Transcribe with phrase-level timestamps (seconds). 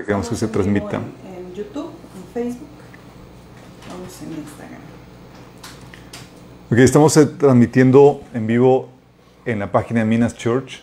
[0.00, 0.96] Queremos que se transmita.
[0.96, 1.02] En,
[1.48, 2.66] en YouTube, en Facebook,
[3.90, 4.80] vamos en Instagram.
[6.70, 8.88] Ok, estamos eh, transmitiendo en vivo
[9.44, 10.80] en la página de Minas Church.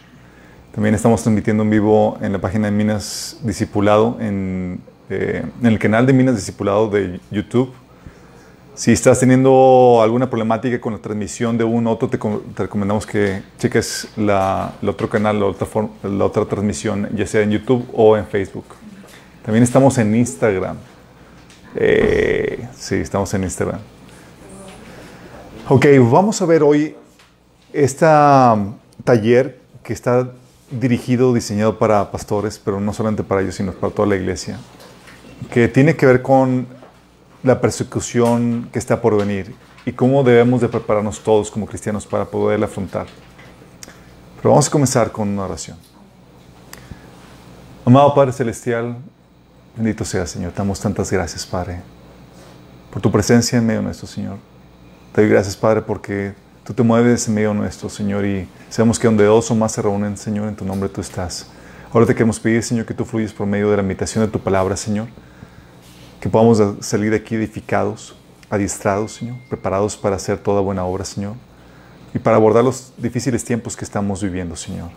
[0.75, 4.79] También estamos transmitiendo en vivo en la página de Minas Discipulado, en,
[5.10, 7.71] eh, en el canal de Minas Discipulado de YouTube.
[8.76, 13.07] Si estás teniendo alguna problemática con la transmisión de un otro, te, co- te recomendamos
[13.07, 17.50] que cheques la, el otro canal, la otra, form- la otra transmisión, ya sea en
[17.50, 18.66] YouTube o en Facebook.
[19.50, 20.77] También estamos en Instagram.
[21.73, 23.80] Eh, sí, estamos en Instagram.
[25.67, 26.95] Ok, vamos a ver hoy
[27.73, 28.05] este
[29.03, 30.30] taller que está
[30.70, 34.59] dirigido, diseñado para pastores, pero no solamente para ellos, sino para toda la iglesia,
[35.52, 36.67] que tiene que ver con
[37.41, 42.25] la persecución que está por venir y cómo debemos de prepararnos todos como cristianos para
[42.25, 43.08] poderla afrontar.
[44.38, 45.80] Pero vamos a comenzar con una oración.
[47.84, 48.95] Amado Padre Celestial,
[49.79, 51.79] bendito sea Señor, te damos tantas gracias, Padre,
[52.91, 54.38] por tu presencia en medio nuestro, Señor.
[55.13, 56.33] Te doy gracias, Padre, porque
[56.66, 59.81] tú te mueves en medio nuestro, Señor, y sabemos que donde dos o más se
[59.81, 61.47] reúnen, Señor, en tu nombre tú estás.
[61.94, 64.39] Ahora te queremos pedir, Señor, que tú fluyes por medio de la meditación de tu
[64.39, 65.08] palabra, Señor.
[66.19, 68.17] Que podamos salir de aquí edificados,
[68.49, 71.36] adiestrados, Señor, preparados para hacer toda buena obra, Señor,
[72.14, 74.89] y para abordar los difíciles tiempos que estamos viviendo, Señor.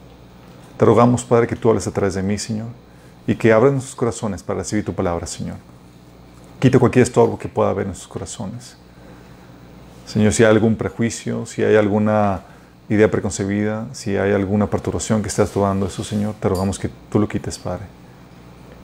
[0.77, 2.67] Te rogamos, Padre, que tú hables a través de mí, Señor,
[3.27, 5.57] y que abras nuestros corazones para recibir tu palabra, Señor.
[6.61, 8.77] Quita cualquier estorbo que pueda haber en nuestros corazones.
[10.07, 12.43] Señor, si hay algún prejuicio, si hay alguna
[12.89, 17.19] idea preconcebida, si hay alguna perturbación que estás tomando eso, Señor, te rogamos que tú
[17.19, 17.85] lo quites, Padre.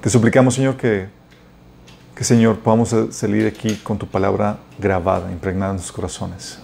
[0.00, 1.08] Te suplicamos, Señor, que,
[2.14, 6.58] que Señor, podamos salir de aquí con tu palabra grabada, impregnada en nuestros corazones,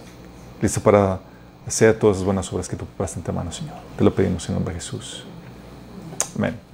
[0.61, 1.19] lista para
[1.67, 3.75] hacer todas las buenas obras que tú preparaste en tu mano, Señor.
[3.97, 5.25] Te lo pedimos en nombre de Jesús.
[6.35, 6.64] Amén.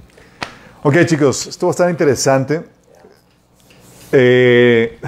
[0.84, 2.64] Ok, chicos, esto va a estar interesante.
[4.10, 4.98] Eh,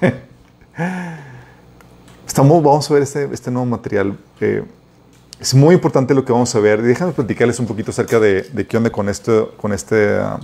[2.24, 4.16] Estamos, vamos a ver este, este nuevo material.
[4.40, 4.62] Eh,
[5.40, 6.80] es muy importante lo que vamos a ver.
[6.80, 10.38] Déjame platicarles un poquito acerca de, de qué onda con, esto, con esta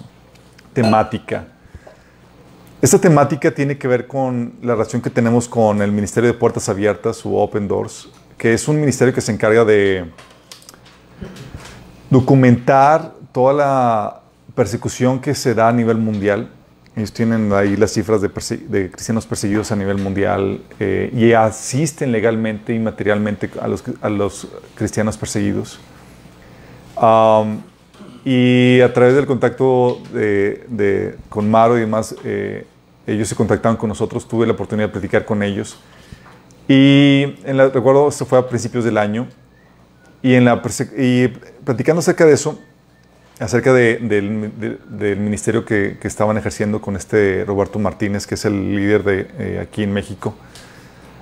[0.72, 1.46] temática.
[2.82, 6.68] Esta temática tiene que ver con la relación que tenemos con el Ministerio de Puertas
[6.68, 10.10] Abiertas o Open Doors, que es un ministerio que se encarga de
[12.10, 14.23] documentar toda la
[14.54, 16.50] persecución que se da a nivel mundial.
[16.96, 18.30] Ellos tienen ahí las cifras de,
[18.90, 25.80] cristianos perseguidos a nivel mundial eh, y asisten legalmente y materialmente a los, cristianos perseguidos.
[28.24, 30.00] Y a través del contacto
[31.28, 32.64] con Maro y demás, eh,
[33.06, 35.78] ellos se contactaron con nosotros, tuve la oportunidad de platicar con ellos.
[36.68, 39.28] Y en la- recuerdo, esto fue a principios del año,
[40.22, 40.62] y, en la,
[40.96, 41.28] y
[41.64, 42.58] platicando acerca de eso,
[43.40, 48.34] acerca de- del, de- del ministerio que, que estaban ejerciendo con este Roberto Martínez, que
[48.36, 50.34] es el líder de eh, aquí en México.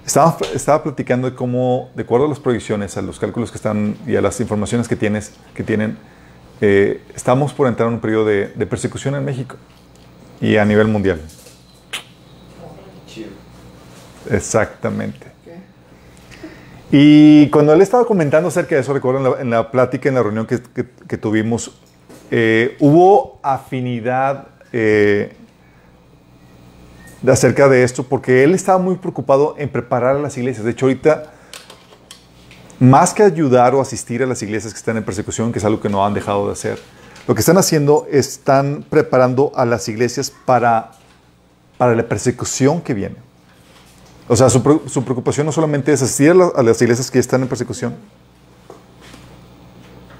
[0.04, 3.96] Estaba, estaba platicando de cómo, de acuerdo a las proyecciones, a los cálculos que están
[4.06, 5.96] y a las informaciones que, tienes, que tienen,
[6.60, 9.56] eh, estamos por entrar en un periodo de, de persecución en México
[10.40, 11.20] y a nivel mundial.
[14.30, 15.26] Exactamente.
[16.90, 20.14] Y cuando él estaba comentando acerca de eso, recuerdo en la, en la plática, en
[20.16, 21.80] la reunión que, que- que tuvimos,
[22.34, 25.34] eh, hubo afinidad eh,
[27.28, 30.64] acerca de esto, porque él estaba muy preocupado en preparar a las iglesias.
[30.64, 31.30] De hecho, ahorita,
[32.80, 35.78] más que ayudar o asistir a las iglesias que están en persecución, que es algo
[35.78, 36.78] que no han dejado de hacer,
[37.28, 40.92] lo que están haciendo, están preparando a las iglesias para,
[41.76, 43.16] para la persecución que viene.
[44.26, 47.42] O sea, su, su preocupación no solamente es asistir a, a las iglesias que están
[47.42, 47.94] en persecución.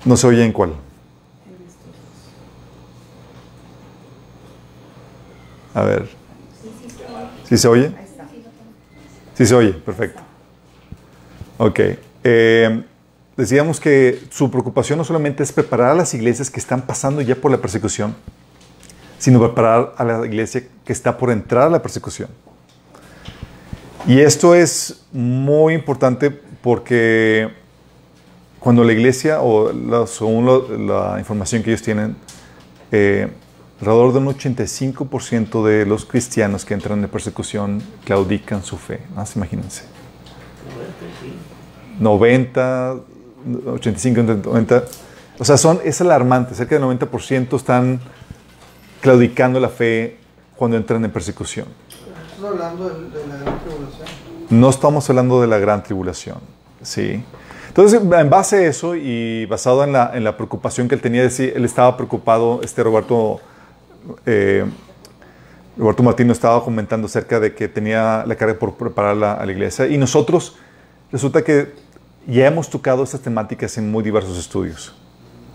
[0.05, 0.75] No se oye en cuál.
[5.75, 6.09] A ver.
[7.49, 7.93] ¿Sí se oye?
[9.35, 10.21] Sí se oye, perfecto.
[11.59, 11.81] Ok.
[12.25, 12.85] Eh,
[13.37, 17.35] decíamos que su preocupación no solamente es preparar a las iglesias que están pasando ya
[17.35, 18.15] por la persecución,
[19.19, 22.29] sino preparar a la iglesia que está por entrar a la persecución.
[24.07, 27.51] Y esto es muy importante porque
[28.59, 32.17] cuando la iglesia, o según la información que ellos tienen,
[32.91, 33.29] eh,
[33.83, 39.01] alrededor de un 85% de los cristianos que entran en persecución claudican su fe.
[39.17, 39.83] Más imagínense.
[41.99, 42.95] 90,
[43.67, 44.85] 85, 90.
[45.37, 46.55] O sea, son, es alarmante.
[46.55, 48.01] Cerca del 90% están
[49.01, 50.17] claudicando la fe
[50.57, 51.67] cuando entran en persecución.
[51.89, 54.09] Estás hablando de, de la gran tribulación.
[54.51, 56.39] No estamos hablando de la gran tribulación,
[56.83, 57.25] ¿sí?
[57.67, 61.25] Entonces, en base a eso y basado en la, en la preocupación que él tenía,
[61.25, 63.41] él estaba preocupado, este Roberto
[64.27, 64.65] eh,
[65.77, 69.87] Roberto Martino estaba comentando acerca de que tenía la carga por prepararla a la iglesia.
[69.87, 70.57] Y nosotros,
[71.11, 71.73] resulta que
[72.27, 74.95] ya hemos tocado estas temáticas en muy diversos estudios.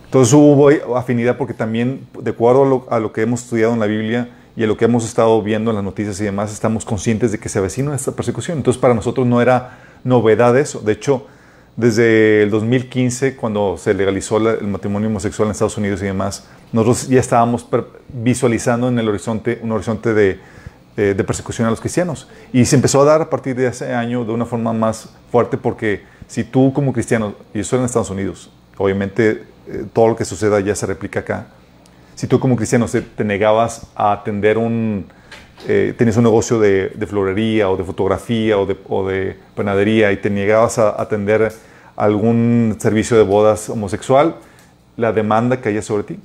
[0.05, 3.79] Entonces hubo afinidad porque también, de acuerdo a lo, a lo, que hemos estudiado en
[3.79, 6.85] la Biblia y a lo que hemos estado viendo en las noticias y demás, estamos
[6.85, 8.57] conscientes de que se avecina esta persecución.
[8.57, 10.79] Entonces para nosotros no era novedad eso.
[10.79, 11.27] De hecho,
[11.77, 17.07] desde el 2015, cuando se legalizó el matrimonio homosexual en Estados Unidos y demás, nosotros
[17.07, 17.65] ya estábamos
[18.09, 20.39] visualizando en el horizonte un horizonte de,
[20.95, 22.27] de, de, persecución a los cristianos.
[22.51, 25.55] Y se empezó a dar a partir de ese año de una forma más fuerte
[25.55, 30.25] porque si tú como cristiano, y eso en Estados Unidos, obviamente eh, todo lo que
[30.25, 31.47] suceda ya se replica acá,
[32.15, 35.05] si tú como cristiano te, te negabas a atender un,
[35.67, 40.11] eh, tenías un negocio de, de, florería o de fotografía o de, o de, panadería
[40.11, 41.51] y te negabas a atender
[41.97, 44.35] algún servicio de bodas homosexual,
[44.95, 46.19] la demanda caía sobre ti.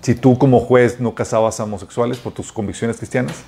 [0.00, 3.42] Si tú como juez no casabas a homosexuales por tus convicciones cristianas,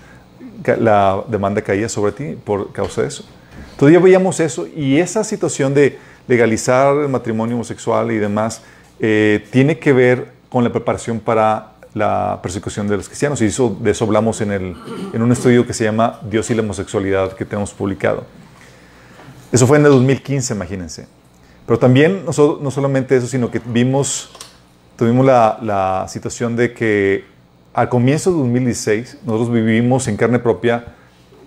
[0.79, 3.25] la demanda caía sobre ti por causa de eso.
[3.81, 8.63] Ya veíamos eso y esa situación de legalizar el matrimonio homosexual y demás
[8.99, 13.43] eh, tiene que ver con la preparación para la persecución de los cristianos.
[13.43, 14.77] Y eso, de eso hablamos en, el,
[15.13, 18.25] en un estudio que se llama Dios y la homosexualidad que tenemos publicado.
[19.53, 21.07] Eso fue en el 2015, imagínense.
[21.67, 24.31] Pero también, no, no solamente eso, sino que vimos,
[24.97, 27.25] tuvimos la, la, situación de que
[27.73, 30.85] al comienzo de 2016 nosotros vivimos en carne propia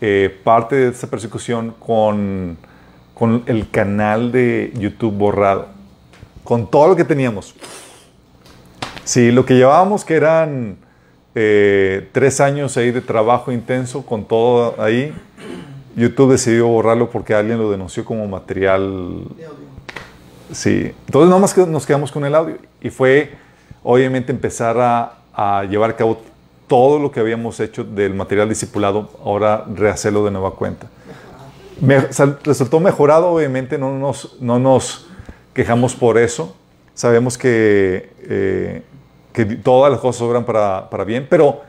[0.02, 2.58] eh, parte de esta persecución con,
[3.14, 5.68] con el canal de YouTube borrado,
[6.44, 7.56] con todo lo que teníamos.
[9.04, 10.78] Sí, lo que llevábamos que eran
[11.34, 15.14] eh, tres años ahí de trabajo intenso con todo ahí,
[15.96, 19.24] YouTube decidió borrarlo porque alguien lo denunció como material.
[20.52, 23.32] Sí, entonces nada más que nos quedamos con el audio y fue
[23.84, 26.22] obviamente empezar a, llevar a cabo
[26.68, 30.88] todo lo que habíamos hecho del material discipulado, ahora rehacerlo de nueva cuenta.
[32.44, 35.08] Resultó mejorado, obviamente, no nos, no nos
[35.54, 36.56] quejamos por eso.
[36.96, 38.82] Sabemos que, eh,
[39.32, 41.62] que todas las cosas obran para, para, bien, pero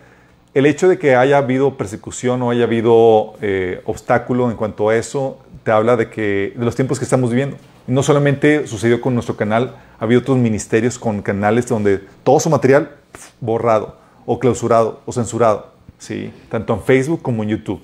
[0.54, 4.96] el hecho de que haya habido persecución o haya habido eh, obstáculo en cuanto a
[4.96, 7.58] eso, te habla de, que, de los tiempos que estamos viviendo.
[7.88, 12.50] No solamente sucedió con nuestro canal, ha habido otros ministerios con canales donde todo su
[12.50, 12.93] material
[13.40, 13.96] borrado
[14.26, 16.31] o clausurado o censurado, ¿sí?
[16.50, 17.81] tanto en Facebook como en YouTube.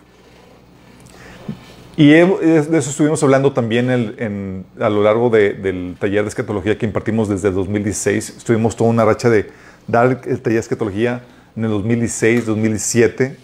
[1.96, 6.86] Y de eso estuvimos hablando también a lo largo de, del taller de escatología que
[6.86, 8.34] impartimos desde el 2016.
[8.36, 9.48] Estuvimos toda una racha de
[9.86, 11.22] dar el taller de escatología
[11.56, 13.36] en el 2016, 2017.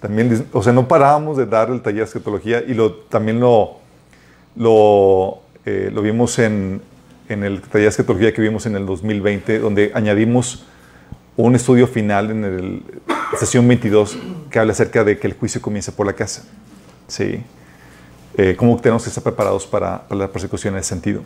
[0.00, 3.76] También, o sea, no parábamos de dar el taller de escatología y lo, también lo,
[5.66, 6.80] eh, lo vimos en,
[7.28, 10.64] en el taller de escatología que vimos en el 2020, donde añadimos
[11.36, 12.82] un estudio final en el
[13.38, 14.16] sesión 22
[14.50, 16.44] que habla acerca de que el juicio comienza por la casa.
[17.08, 17.40] Sí.
[18.38, 21.22] Eh, cómo tenemos que estar preparados para, para, la persecución en ese sentido.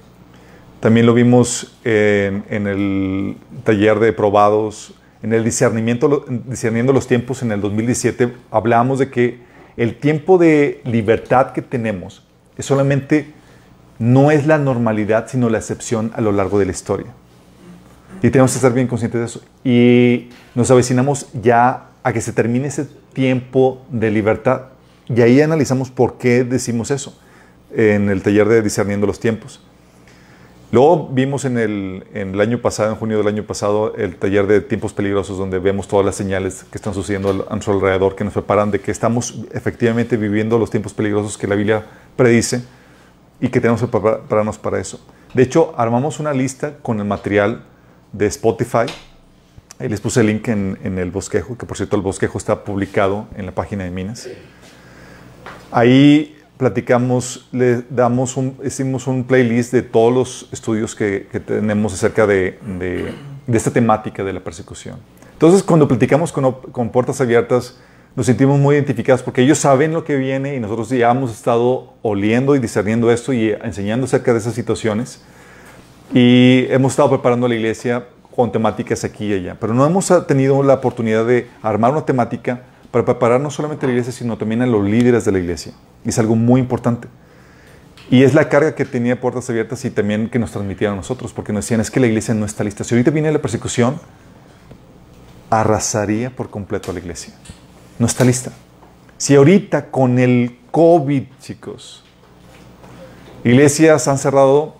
[0.81, 7.43] También lo vimos en, en el taller de probados, en el discernimiento, discerniendo los tiempos
[7.43, 9.39] en el 2017, hablamos de que
[9.77, 12.25] el tiempo de libertad que tenemos
[12.57, 13.33] es solamente,
[14.01, 17.09] no es la normalidad, sino la excepción a lo largo de la historia.
[18.23, 19.41] Y tenemos que estar bien conscientes de eso.
[19.63, 24.63] Y nos avecinamos ya a que se termine ese tiempo de libertad.
[25.07, 27.17] Y ahí analizamos por qué decimos eso
[27.77, 29.61] en el taller de discerniendo los tiempos.
[30.73, 34.95] Luego vimos en el, año pasado, en junio del año pasado, el taller de tiempos
[34.95, 38.71] peligrosos, donde vemos todas las señales que están sucediendo a nuestro alrededor, que nos preparan
[38.71, 41.85] de que estamos efectivamente viviendo los tiempos peligrosos que la Biblia
[42.17, 42.63] predice
[43.41, 45.01] y que tenemos que prepararnos para eso.
[45.35, 47.65] De hecho, armamos una lista con el material
[48.13, 48.87] de Spotify.
[49.79, 52.65] Ahí les puse el link en, en, el bosquejo, que por cierto el bosquejo está
[52.65, 54.29] publicado en la página de Minas.
[55.71, 61.95] Ahí platicamos, le damos un, hicimos un playlist de todos los estudios que, que tenemos
[61.95, 63.15] acerca de, de,
[63.47, 64.99] de, esta temática de la persecución.
[65.33, 67.79] Entonces, cuando platicamos con, con Puertas Abiertas,
[68.17, 71.95] nos sentimos muy identificados porque ellos saben lo que viene y nosotros ya hemos estado
[72.03, 75.23] oliendo y discerniendo esto y enseñando acerca de esas situaciones.
[76.13, 80.63] Y hemos estado preparando la iglesia con temáticas aquí y allá, pero no hemos tenido
[80.63, 84.63] la oportunidad de armar una temática para preparar no solamente a la iglesia, sino también
[84.63, 85.73] a los líderes de la iglesia.
[86.05, 87.07] Es algo muy importante.
[88.11, 91.33] Y es la carga que tenía Puertas Abiertas y también que nos transmitieron a nosotros,
[91.33, 92.83] porque nos decían, es que la iglesia no está lista.
[92.83, 94.01] Si ahorita viene la persecución,
[95.49, 97.35] arrasaría por completo a la iglesia.
[98.01, 98.51] No está lista.
[99.19, 102.03] Si ahorita con el COVID, chicos,
[103.45, 104.75] iglesias han cerrado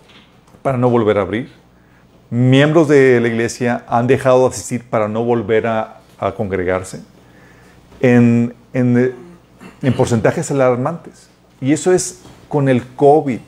[0.63, 1.51] para no volver a abrir,
[2.31, 5.99] miembros de la iglesia han dejado de asistir para no volver a,
[6.35, 7.01] congregarse
[7.99, 9.15] en, en,
[9.83, 11.29] en porcentajes alarmantes.
[11.61, 13.39] Y eso es con el COVID.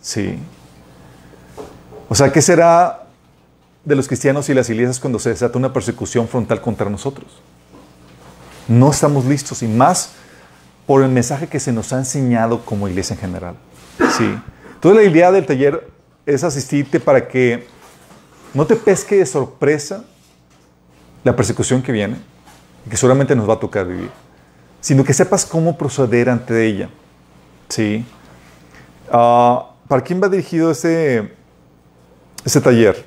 [0.00, 0.38] Sí.
[2.08, 3.06] O sea, ¿qué será
[3.84, 7.42] de los cristianos y las iglesias cuando se desata una persecución frontal contra nosotros?
[8.68, 10.12] No estamos listos y más
[10.86, 13.54] por el mensaje que se nos ha enseñado como iglesia en general.
[14.16, 14.38] Sí.
[14.74, 15.88] Entonces la idea del taller
[16.26, 17.66] es asistirte para que
[18.52, 20.04] no te pesque de sorpresa
[21.22, 22.16] la persecución que viene,
[22.88, 24.10] que solamente nos va a tocar vivir,
[24.80, 26.90] sino que sepas cómo proceder ante ella.
[27.68, 28.04] ¿Sí?
[29.10, 31.32] Ah, ¿Para quién va dirigido ese,
[32.44, 33.04] ese taller?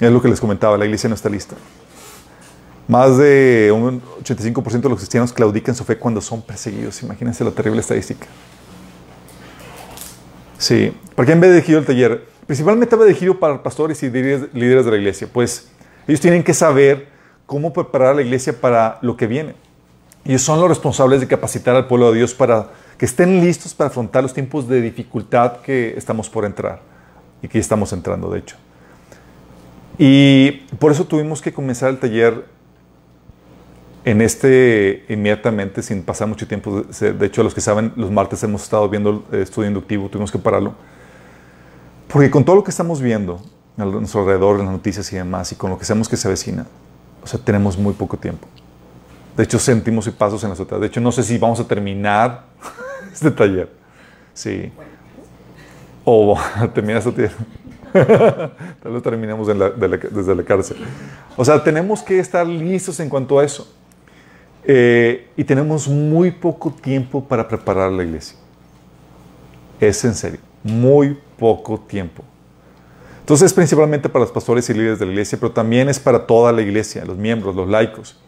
[0.00, 1.54] Es lo que les comentaba, la iglesia no está lista.
[2.88, 7.02] Más de un 85% de los cristianos claudican su fe cuando son perseguidos.
[7.02, 8.26] Imagínense la terrible estadística.
[10.58, 10.92] Sí.
[11.14, 12.26] ¿Para quién va dirigido el taller?
[12.46, 15.28] Principalmente va dirigido para pastores y líderes de la iglesia.
[15.32, 15.68] Pues
[16.06, 17.08] ellos tienen que saber
[17.46, 19.54] cómo preparar a la iglesia para lo que viene.
[20.24, 23.88] Ellos son los responsables de capacitar al pueblo de Dios para que estén listos para
[23.88, 26.80] afrontar los tiempos de dificultad que estamos por entrar
[27.42, 28.56] y que estamos entrando, de hecho.
[29.98, 32.44] Y por eso tuvimos que comenzar el taller
[34.04, 36.82] en este inmediatamente, sin pasar mucho tiempo.
[36.82, 40.38] De hecho, los que saben, los martes hemos estado viendo el estudio inductivo, tuvimos que
[40.38, 40.74] pararlo.
[42.08, 43.40] Porque con todo lo que estamos viendo
[43.78, 46.28] a nuestro alrededor, en las noticias y demás, y con lo que sabemos que se
[46.28, 46.66] avecina,
[47.22, 48.46] o sea, tenemos muy poco tiempo.
[49.36, 50.80] De hecho, sentimos y pasos en la sociedad.
[50.80, 52.46] De hecho, no sé si vamos a terminar
[53.12, 53.70] este taller.
[54.34, 54.70] Sí.
[56.04, 56.36] O
[56.74, 57.32] terminar este taller.
[58.82, 60.78] Tal vez terminemos desde la cárcel.
[61.36, 63.72] O sea, tenemos que estar listos en cuanto a eso.
[64.64, 68.36] Eh, y tenemos muy poco tiempo para preparar la iglesia.
[69.80, 70.40] Es en serio.
[70.62, 72.22] Muy poco tiempo.
[73.20, 76.26] Entonces, es principalmente para los pastores y líderes de la iglesia, pero también es para
[76.26, 78.18] toda la iglesia, los miembros, los laicos.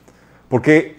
[0.48, 0.96] Porque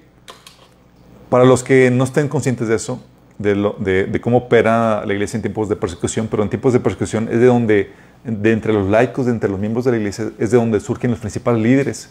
[1.29, 3.01] para los que no estén conscientes de eso,
[3.37, 7.39] de, cómo opera la iglesia en tiempos de persecución, pero en tiempos de persecución es
[7.39, 7.91] de donde,
[8.23, 11.11] de entre los laicos, de entre los miembros de la iglesia, es de donde surgen
[11.11, 12.09] los principales líderes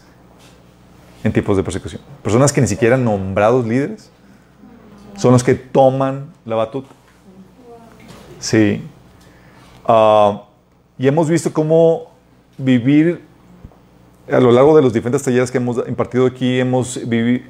[1.25, 2.01] en tiempos de persecución.
[2.21, 4.11] Personas que ni siquiera nombrados líderes
[5.17, 6.89] son los que toman la batuta.
[8.39, 8.83] Sí.
[9.87, 10.43] Ah,
[10.99, 12.11] y hemos visto cómo
[12.59, 13.23] vivir
[14.31, 16.99] a lo largo de los diferentes talleres que hemos impartido aquí, hemos,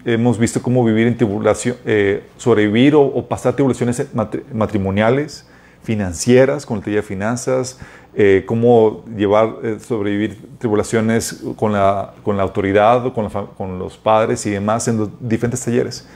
[0.05, 4.08] hemos visto cómo vivir en tribulación, eh, sobrevivir o, pasar tribulaciones
[4.53, 5.46] matrimoniales,
[5.84, 7.77] financieras, con el taller de finanzas,
[8.15, 14.45] eh, cómo llevar, eh, sobrevivir tribulaciones con la, con la autoridad, con, con los padres
[14.45, 16.07] y demás en los diferentes talleres.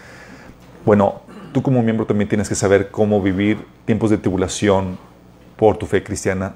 [0.86, 4.98] Bueno, tú como miembro también tienes que saber cómo vivir tiempos de tribulación
[5.58, 6.56] por tu fe cristiana.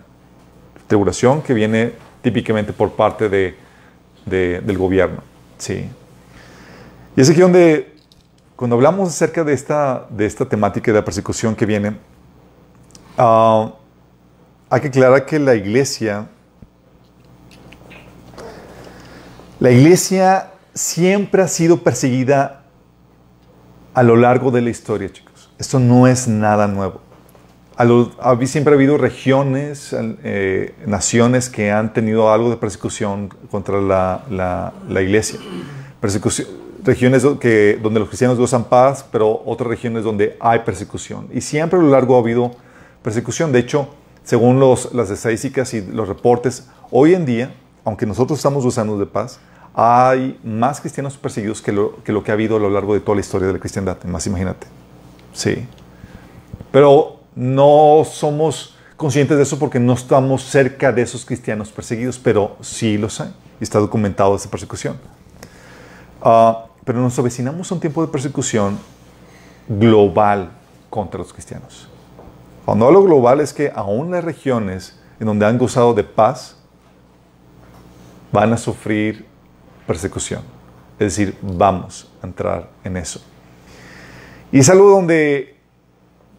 [0.87, 3.63] Tribulación que viene típicamente por parte de
[4.25, 5.21] del gobierno.
[5.57, 5.89] Sí.
[7.15, 7.95] Y es aquí donde,
[8.55, 11.97] cuando hablamos acerca de esta, de esta temática de la persecución que viene,
[13.17, 13.71] ah,
[14.73, 16.27] hay que aclarar que la iglesia,
[19.59, 22.63] la iglesia siempre ha sido perseguida
[23.93, 25.51] a lo largo de la historia, chicos.
[25.59, 27.01] Esto no es nada nuevo
[28.47, 35.39] siempre ha habido regiones, eh, naciones que han tenido algo de persecución contra la, iglesia.
[36.83, 41.27] Regiones donde los cristianos gozan paz, pero otras regiones donde hay persecución.
[41.31, 42.51] Y siempre a lo largo ha habido
[43.01, 43.51] persecución.
[43.51, 43.89] De hecho,
[44.23, 47.53] según los, las estadísticas y los reportes, hoy en día,
[47.83, 49.39] aunque nosotros estamos gozando de paz,
[49.73, 52.99] hay más cristianos perseguidos que lo, que lo que ha habido a lo largo de
[52.99, 54.01] toda la historia de la cristiandad.
[54.03, 54.67] Más imagínate.
[55.33, 55.65] Sí.
[56.71, 62.55] Pero no somos conscientes de eso porque no estamos cerca de esos cristianos perseguidos, pero
[62.61, 64.97] sí los hay está documentado esa persecución.
[66.21, 68.77] Ah, pero nos avecinamos a un tiempo de persecución
[69.67, 70.51] global
[70.89, 71.87] contra los cristianos.
[72.65, 76.57] Cuando hablo global es que aún las regiones en donde han gozado de paz
[78.31, 79.25] van a sufrir
[79.85, 80.41] persecución.
[80.99, 83.21] Es decir, vamos a entrar en eso.
[84.51, 85.57] Y es algo donde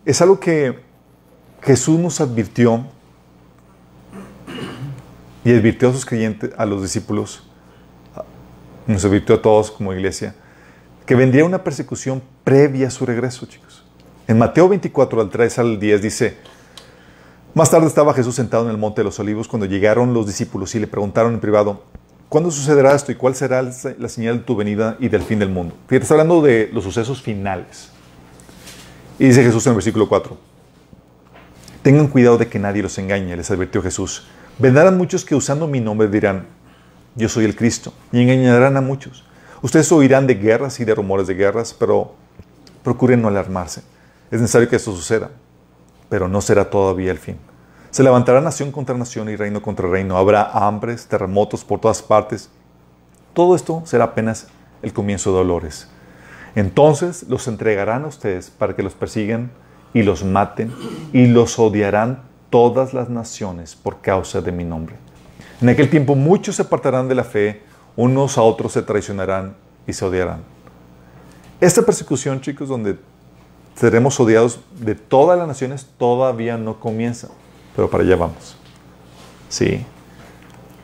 [0.05, 0.79] es algo que
[1.63, 2.85] Jesús nos advirtió
[5.45, 7.43] y advirtió a sus creyentes, a los discípulos,
[8.87, 10.35] nos advirtió a todos como iglesia,
[11.07, 13.74] que vendría una persecución previa a su regreso, chicos.
[14.27, 16.39] En Mateo 24, al 3 al 10 dice,
[17.53, 20.75] más tarde estaba Jesús sentado en el monte de los olivos cuando llegaron los discípulos
[20.75, 21.83] y le preguntaron en privado,
[22.31, 25.51] ¿cuándo sucederá esto y cuál será la señal de tu venida y del fin del
[25.51, 25.75] mundo?
[25.89, 27.91] Fíjate, está hablando de los sucesos finales.
[29.19, 30.39] Y dice Jesús en el versículo 4,
[31.83, 34.27] tengan cuidado de que nadie los engañe, les advirtió Jesús.
[34.59, 36.47] Vendrán muchos que usando mi nombre dirán,
[37.15, 39.23] yo soy el Cristo, y engañarán a muchos.
[39.61, 42.15] Ustedes oirán de guerras y de rumores de guerras, pero
[42.83, 43.83] procuren no alarmarse.
[44.35, 45.31] Es necesario que esto suceda,
[46.09, 47.37] pero no será todavía el fin.
[47.93, 50.17] Se levantará nación contra nación y reino contra reino.
[50.17, 52.51] Habrá hambres, terremotos por todas partes.
[53.33, 54.49] Todo esto será apenas
[54.83, 55.89] el comienzo de dolores.
[56.57, 59.53] Entonces los entregarán a ustedes para que los persigan
[59.93, 60.73] y los maten
[61.13, 64.97] y los odiarán todas las naciones por causa de mi nombre.
[65.61, 67.63] En aquel tiempo muchos se apartarán de la fe,
[67.95, 69.55] unos a otros se traicionarán
[69.87, 70.41] y se odiarán.
[71.61, 72.99] Esta persecución, chicos, donde
[73.75, 77.29] seremos odiados de todas las naciones, todavía no comienza,
[77.75, 78.57] pero para allá vamos.
[79.49, 79.85] Sí.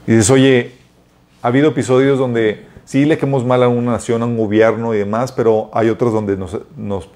[0.06, 0.74] Y dices, oye,
[1.42, 4.98] ha habido episodios donde sí le quemamos mal a una nación, a un gobierno y
[4.98, 7.08] demás, pero hay otros donde nos, nos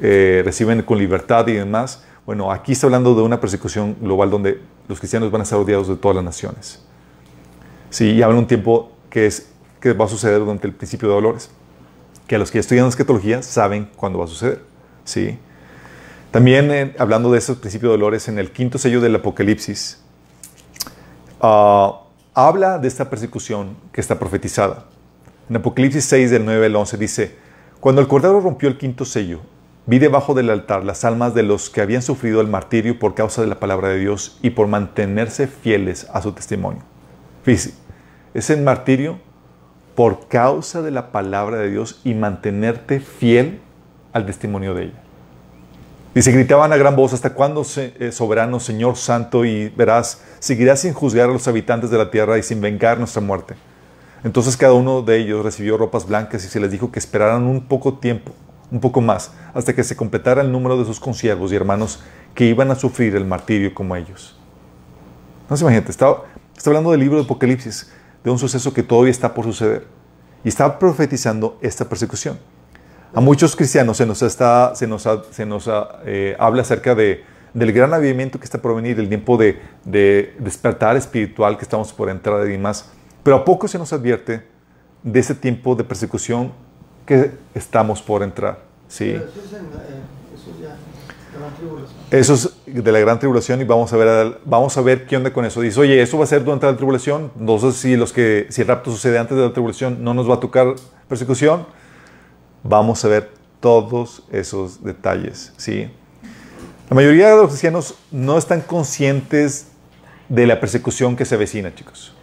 [0.00, 2.04] eh, reciben con libertad y demás.
[2.24, 5.88] Bueno, aquí está hablando de una persecución global donde los cristianos van a ser odiados
[5.88, 6.84] de todas las naciones.
[7.90, 11.14] Sí, y habla un tiempo que, es, que va a suceder durante el principio de
[11.14, 11.50] dolores,
[12.26, 14.71] que los que estudian escatología saben cuándo va a suceder.
[15.04, 15.38] Sí.
[16.30, 20.02] También eh, hablando de ese principio de dolores, en el quinto sello del Apocalipsis,
[21.40, 22.00] ah,
[22.34, 24.86] habla de esta persecución que está profetizada.
[25.50, 27.36] En Apocalipsis 6, del 9 al 11, dice,
[27.80, 29.40] Cuando el Cordero rompió el quinto sello,
[29.84, 33.42] Vi debajo del altar las almas de los que habían sufrido el martirio por causa
[33.42, 36.82] de la palabra de Dios y por mantenerse fieles a su testimonio.
[37.42, 37.74] Fíjese,
[38.32, 39.18] es el martirio
[39.96, 43.60] por causa de la palabra de Dios y mantenerte fiel
[44.12, 45.02] al testimonio de ella.
[46.14, 50.92] Dice, gritaban a gran voz, ¿hasta cuándo, eh, soberano Señor Santo, y verás, seguirás sin
[50.92, 53.54] juzgar a los habitantes de la tierra y sin vengar nuestra muerte?
[54.22, 57.66] Entonces cada uno de ellos recibió ropas blancas y se les dijo que esperaran un
[57.66, 58.32] poco tiempo
[58.72, 62.00] un poco más, hasta que se completara el número de sus consiervos y hermanos
[62.34, 64.34] que iban a sufrir el martirio como ellos.
[65.50, 66.16] No se imagínate, está,
[66.56, 67.92] está hablando del libro de Apocalipsis,
[68.24, 69.86] de un suceso que todavía está por suceder.
[70.42, 72.38] Y está profetizando esta persecución.
[73.14, 75.68] A muchos cristianos se nos, está, se nos, se nos
[76.06, 80.34] eh, habla acerca de, del gran avivamiento que está por venir, el tiempo de, de,
[80.38, 82.90] despertar espiritual que estamos por entrar y demás.
[83.22, 84.46] Pero a poco se nos advierte
[85.02, 86.52] de ese tiempo de persecución
[87.04, 88.60] que estamos por entrar.
[88.88, 89.10] ¿sí?
[89.10, 89.66] Eso es, en,
[90.34, 90.76] eso es ya
[91.34, 92.00] la gran tribulación.
[92.10, 95.34] Eso es de la gran tribulación y vamos a ver, vamos a ver qué onda
[95.34, 95.60] con eso.
[95.60, 97.30] Dice, oye, eso va a ser durante la tribulación.
[97.38, 100.36] Entonces, si, los que, si el rapto sucede antes de la tribulación, no nos va
[100.36, 100.74] a tocar
[101.08, 101.66] persecución.
[102.62, 105.52] Vamos a ver todos esos detalles.
[105.56, 105.90] ¿sí?
[106.88, 109.68] La mayoría de los cristianos no están conscientes
[110.28, 112.14] de la persecución que se avecina, chicos.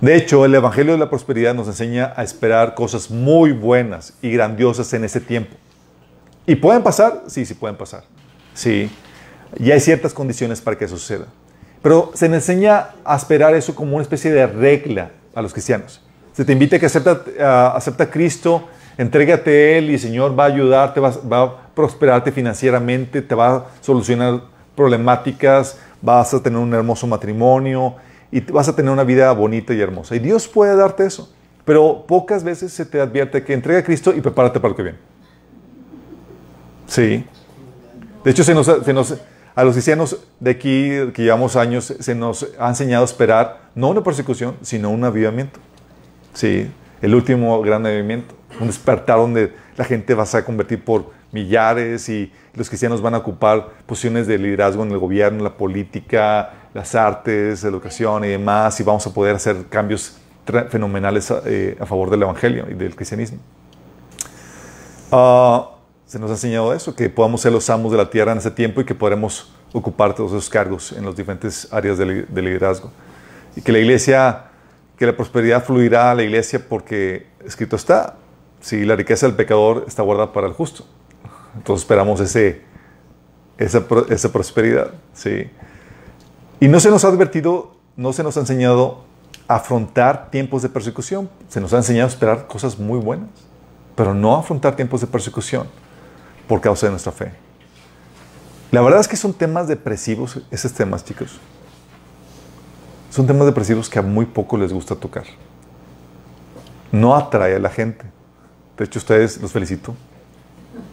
[0.00, 4.30] De hecho, el Evangelio de la Prosperidad nos enseña a esperar cosas muy buenas y
[4.30, 5.56] grandiosas en ese tiempo.
[6.46, 7.24] ¿Y pueden pasar?
[7.26, 8.04] Sí, sí pueden pasar.
[8.54, 8.90] Sí.
[9.58, 11.26] Y hay ciertas condiciones para que suceda.
[11.82, 16.00] Pero se nos enseña a esperar eso como una especie de regla a los cristianos.
[16.32, 20.38] Se te invita a que acepta, acepta a Cristo, entrégate a Él y el Señor
[20.38, 24.42] va a ayudarte, va, a prosperarte financieramente, te va a solucionar
[24.74, 27.94] problemáticas, vas a tener un hermoso matrimonio,
[28.30, 30.14] y vas a tener una vida bonita y hermosa.
[30.16, 31.32] Y Dios puede darte eso.
[31.64, 34.82] Pero pocas veces se te advierte que entrega a Cristo y prepárate para lo que
[34.82, 34.98] viene.
[36.86, 37.24] Sí.
[38.24, 42.68] De hecho, se nos, a los cristianos de aquí, que llevamos años, se nos ha
[42.68, 45.60] enseñado a esperar no una persecución, sino un avivamiento.
[46.32, 46.70] Sí,
[47.02, 48.34] el último gran avivamiento.
[48.60, 53.18] Un despertar donde la gente va a convertir por millares y los cristianos van a
[53.18, 58.78] ocupar posiciones de liderazgo en el gobierno, la política, las artes, la educación y demás,
[58.80, 60.18] y vamos a poder hacer cambios
[60.70, 63.38] fenomenales eh, a, favor del Evangelio y del cristianismo.
[65.12, 65.70] Ah,
[66.06, 68.50] se nos ha enseñado eso, que podamos ser los amos de la tierra en ese
[68.50, 72.90] tiempo y que podremos ocupar todos esos cargos en las diferentes áreas de, liderazgo.
[73.54, 74.44] Y que la iglesia,
[74.98, 78.16] que la prosperidad fluirá a la iglesia porque escrito está,
[78.60, 80.84] si la riqueza del pecador está guardada para el justo.
[81.56, 82.62] Entonces esperamos ese,
[83.56, 84.90] esa, esa prosperidad.
[85.12, 85.50] ¿sí?
[86.60, 89.04] Y no se nos ha advertido, no se nos ha enseñado
[89.46, 91.30] a afrontar tiempos de persecución.
[91.48, 93.28] Se nos ha enseñado a esperar cosas muy buenas,
[93.94, 95.68] pero no afrontar tiempos de persecución
[96.48, 97.32] por causa de nuestra fe.
[98.72, 101.38] La verdad es que son temas depresivos, esos temas, chicos.
[103.10, 105.24] Son temas depresivos que a muy poco les gusta tocar.
[106.92, 108.04] No atrae a la gente.
[108.76, 109.94] De hecho, ustedes los felicito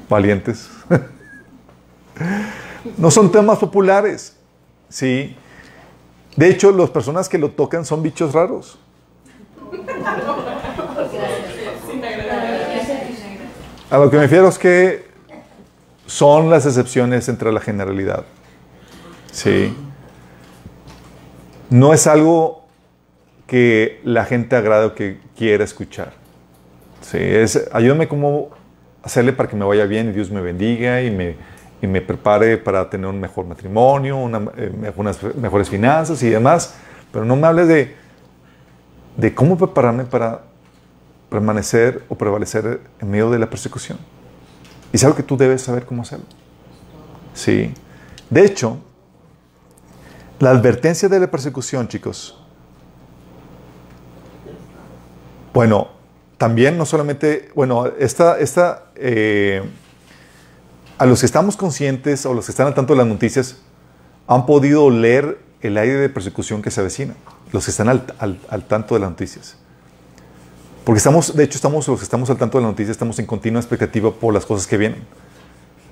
[0.10, 0.70] valientes.
[2.98, 4.36] no son temas populares,
[4.90, 5.36] ¿sí?
[6.36, 8.78] De hecho, las personas que lo tocan son bichos raros.
[13.90, 15.06] A lo que me refiero es que
[16.06, 18.26] son las excepciones entre la generalidad.
[19.32, 19.74] Sí.
[21.70, 22.66] No es algo
[23.48, 26.14] que la gente agrade o que quiera escuchar.
[27.02, 28.50] Sí, es, ayúdame cómo
[29.04, 31.36] hacerle para que me vaya bien y Dios me bendiga y me,
[31.82, 36.76] y me prepare para tener un mejor matrimonio, una, eh, unas mejores finanzas y demás.
[37.12, 37.96] Pero no me hables de,
[39.18, 40.42] de cómo prepararme para
[41.30, 43.98] permanecer o prevalecer en medio de la persecución.
[44.92, 46.26] Y es algo que tú debes saber cómo hacerlo.
[47.34, 47.74] Sí.
[48.30, 48.80] De hecho,
[50.40, 52.42] la advertencia de la persecución, chicos,
[55.54, 55.90] bueno,
[56.38, 59.64] también no solamente, bueno, esta, esta eh,
[60.98, 63.58] a los que estamos conscientes o los que están al tanto de las noticias,
[64.28, 67.16] han podido leer el aire de persecución que se avecina,
[67.52, 69.58] los que están al, al, al tanto de las noticias.
[70.84, 73.26] Porque estamos, de hecho, estamos, los que estamos al tanto de las noticias, estamos en
[73.26, 75.04] continua expectativa por las cosas que vienen.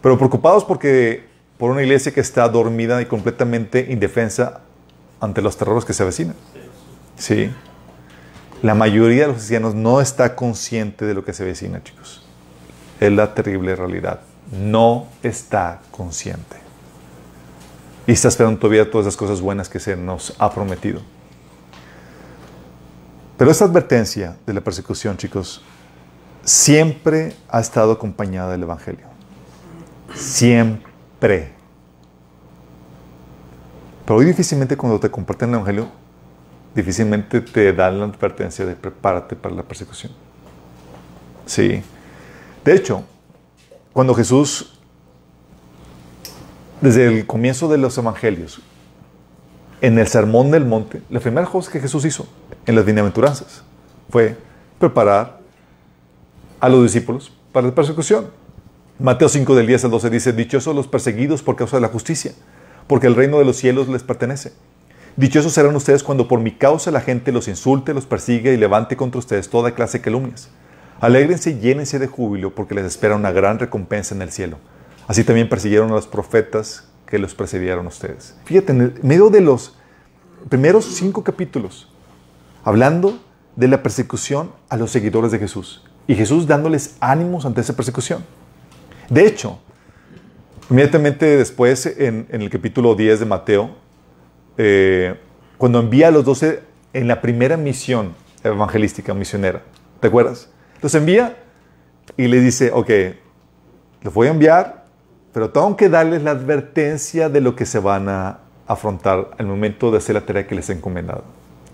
[0.01, 1.27] Pero preocupados porque,
[1.63, 4.59] por una iglesia que está dormida y completamente indefensa
[5.21, 6.35] ante los terrores que se avecinan.
[7.15, 7.49] Sí.
[8.61, 12.21] La mayoría de los cristianos no está consciente de lo que se avecina, chicos.
[12.99, 14.19] Es la terrible realidad.
[14.51, 16.57] No está consciente.
[18.07, 20.99] Y está esperando todavía todas las cosas buenas que se nos ha prometido.
[23.37, 25.63] Pero esta advertencia de la persecución, chicos,
[26.43, 29.05] siempre ha estado acompañada del Evangelio.
[30.13, 31.52] Siempre.
[34.05, 35.87] Pero hoy difícilmente cuando te comparten el Evangelio,
[36.75, 40.11] difícilmente te dan la advertencia de prepárate para la persecución.
[41.45, 41.81] Sí.
[42.63, 43.03] De hecho,
[43.91, 44.79] cuando Jesús,
[46.81, 48.61] desde el comienzo de los Evangelios,
[49.81, 52.25] en el Sermón del Monte, la primera cosa que Jesús hizo
[52.65, 53.63] en las bienaventuranzas
[54.09, 54.37] fue
[54.79, 55.39] preparar
[56.59, 58.27] a los discípulos para la persecución.
[58.97, 62.31] Mateo 5 del 10 al 12 dice, dichosos los perseguidos por causa de la justicia,
[62.87, 64.53] porque el reino de los cielos les pertenece.
[65.15, 68.97] Dichosos serán ustedes cuando por mi causa la gente los insulte, los persigue y levante
[68.97, 70.49] contra ustedes toda clase de calumnias.
[70.99, 74.57] Alégrense y llénense de júbilo porque les espera una gran recompensa en el cielo.
[75.07, 78.35] Así también persiguieron a los profetas que los precedieron ustedes.
[78.45, 79.75] Fíjate, en medio de los
[80.49, 81.89] primeros cinco capítulos,
[82.63, 83.19] hablando
[83.55, 88.23] de la persecución a los seguidores de Jesús y Jesús dándoles ánimos ante esa persecución.
[89.09, 89.59] De hecho,
[90.73, 93.69] inmediatamente después, en, el capítulo 10 de Mateo,
[94.57, 95.15] eh,
[95.59, 96.61] cuando envía a los doce
[96.93, 99.61] en la primera misión evangelística, misionera,
[99.99, 100.49] ¿te acuerdas?
[100.81, 101.37] Los envía
[102.17, 102.89] y le dice, ok,
[104.01, 104.85] los voy a enviar,
[105.31, 109.91] pero tengo que darles la advertencia de lo que se van a afrontar al momento
[109.91, 111.23] de hacer la tarea que les he encomendado.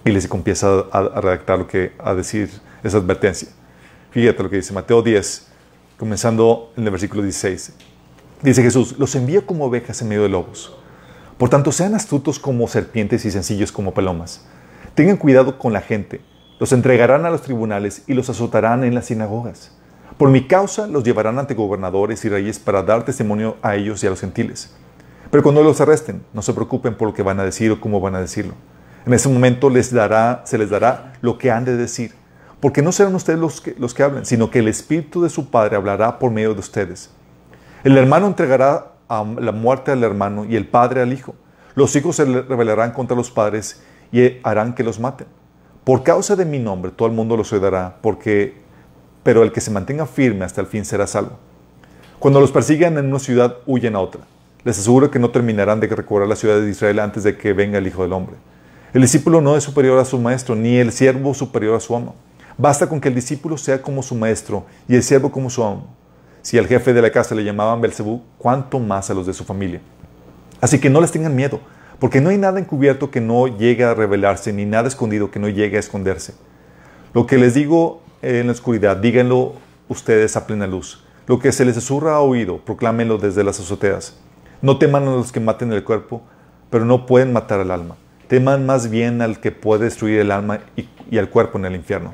[0.04, 2.50] Y les empieza a, a redactar lo que, a decir
[2.84, 3.48] esa advertencia.
[4.12, 5.48] Fíjate lo que dice Mateo 10,
[5.98, 7.88] comenzando en el versículo 16.
[8.41, 10.73] Dice Jesús, los envío como ovejas en medio de lobos.
[11.38, 14.45] Por tanto, sean astutos como serpientes y sencillos como palomas.
[14.95, 16.21] Tengan cuidado con la gente.
[16.58, 19.73] Los entregarán a los tribunales y los azotarán en las sinagogas.
[20.17, 24.08] Por mi causa los llevarán ante gobernadores y reyes para dar testimonio a ellos y
[24.08, 24.73] a los gentiles.
[25.30, 27.99] Pero cuando los arresten, no se preocupen por lo que van a decir o cómo
[27.99, 28.54] van a decirlo.
[29.06, 32.13] En ese momento se les dará lo que han de decir.
[32.62, 35.49] Porque no serán ustedes los que, los que hablen, sino que el Espíritu de su
[35.49, 37.10] Padre hablará por medio de ustedes.
[37.84, 41.36] El hermano entregará a la muerte al hermano y el padre al hijo.
[41.76, 45.28] Los hijos se rebelarán contra los padres y harán que los maten.
[45.86, 48.70] Por causa de mi nombre todo el mundo los odiará, porque
[49.24, 51.38] pero el que se mantenga firme hasta el fin será salvo.
[52.20, 54.22] Cuando los persigan en una ciudad, huyen a otra.
[54.65, 57.78] Les aseguro que no terminarán de recobrar la ciudad de Israel antes de que venga
[57.78, 58.36] el Hijo del Hombre.
[58.94, 62.15] El discípulo no es superior a su maestro, ni el siervo superior a su amo.
[62.58, 65.88] Basta con que el discípulo sea como su maestro y el siervo como su amo.
[66.41, 69.43] Si al jefe de la casa le llamaban Belcebú, cuánto más a los de su
[69.43, 69.82] familia.
[70.62, 71.60] Así que no les tengan miedo,
[71.99, 75.49] porque no hay nada encubierto que no llegue a revelarse, ni nada escondido que no
[75.49, 76.34] llegue a esconderse.
[77.13, 79.54] Lo que les digo en la oscuridad, díganlo
[79.88, 81.04] ustedes a plena luz.
[81.28, 84.17] Lo que se les susurra a oído, proclámenlo desde las azoteas.
[84.62, 86.21] No teman a los que maten el cuerpo,
[86.69, 87.97] pero no pueden matar al alma.
[88.28, 91.75] Teman más bien al que puede destruir el alma y, y al cuerpo en el
[91.75, 92.13] infierno.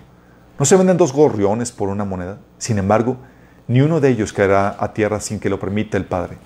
[0.57, 2.39] ¿No se venden dos gorriones por una moneda?
[2.57, 3.17] Sin embargo,
[3.67, 6.37] ni uno de ellos caerá a tierra sin que lo permita el Padre.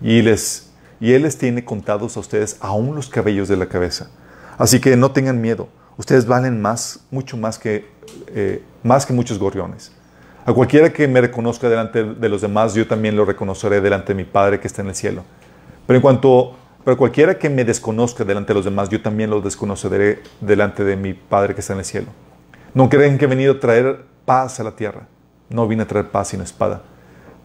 [0.00, 4.10] Y, les, y Él les tiene contados a ustedes aún los cabellos de la cabeza.
[4.58, 5.68] Así que no tengan miedo.
[5.96, 7.86] Ustedes valen más, mucho más que,
[8.28, 9.92] eh, más que muchos gorriones.
[10.46, 14.14] A cualquiera que me reconozca delante de los demás, yo también lo reconoceré delante de
[14.14, 15.24] mi Padre que está en el cielo.
[15.86, 19.40] Pero en cuanto, pero cualquiera que me desconozca delante de los demás, yo también lo
[19.40, 22.06] desconoceré delante de mi Padre que está en el cielo.
[22.74, 25.08] ¿No creen que he venido a traer paz a la tierra?
[25.50, 26.82] No vine a traer paz sino espada.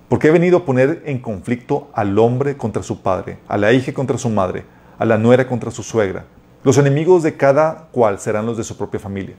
[0.10, 3.94] Porque he venido a poner en conflicto al hombre contra su padre, a la hija
[3.94, 4.66] contra su madre,
[5.00, 6.26] a la nuera contra su suegra.
[6.64, 9.36] Los enemigos de cada cual serán los de su propia familia.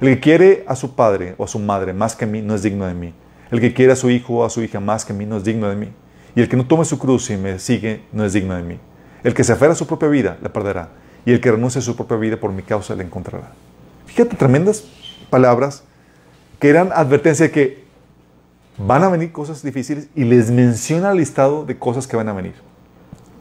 [0.00, 2.54] El que quiere a su padre o a su madre más que a mí no
[2.54, 3.14] es digno de mí.
[3.50, 5.36] El que quiere a su hijo o a su hija más que a mí no
[5.38, 5.90] es digno de mí.
[6.34, 8.78] Y el que no tome su cruz y me sigue no es digno de mí.
[9.24, 10.90] El que se aferra a su propia vida la perderá.
[11.24, 13.52] Y el que renuncia a su propia vida por mi causa la encontrará.
[14.04, 14.84] Fíjate, tremendas
[15.30, 15.84] palabras
[16.58, 17.85] que eran advertencia de que
[18.78, 22.32] van a venir cosas difíciles y les menciona el listado de cosas que van a
[22.32, 22.54] venir.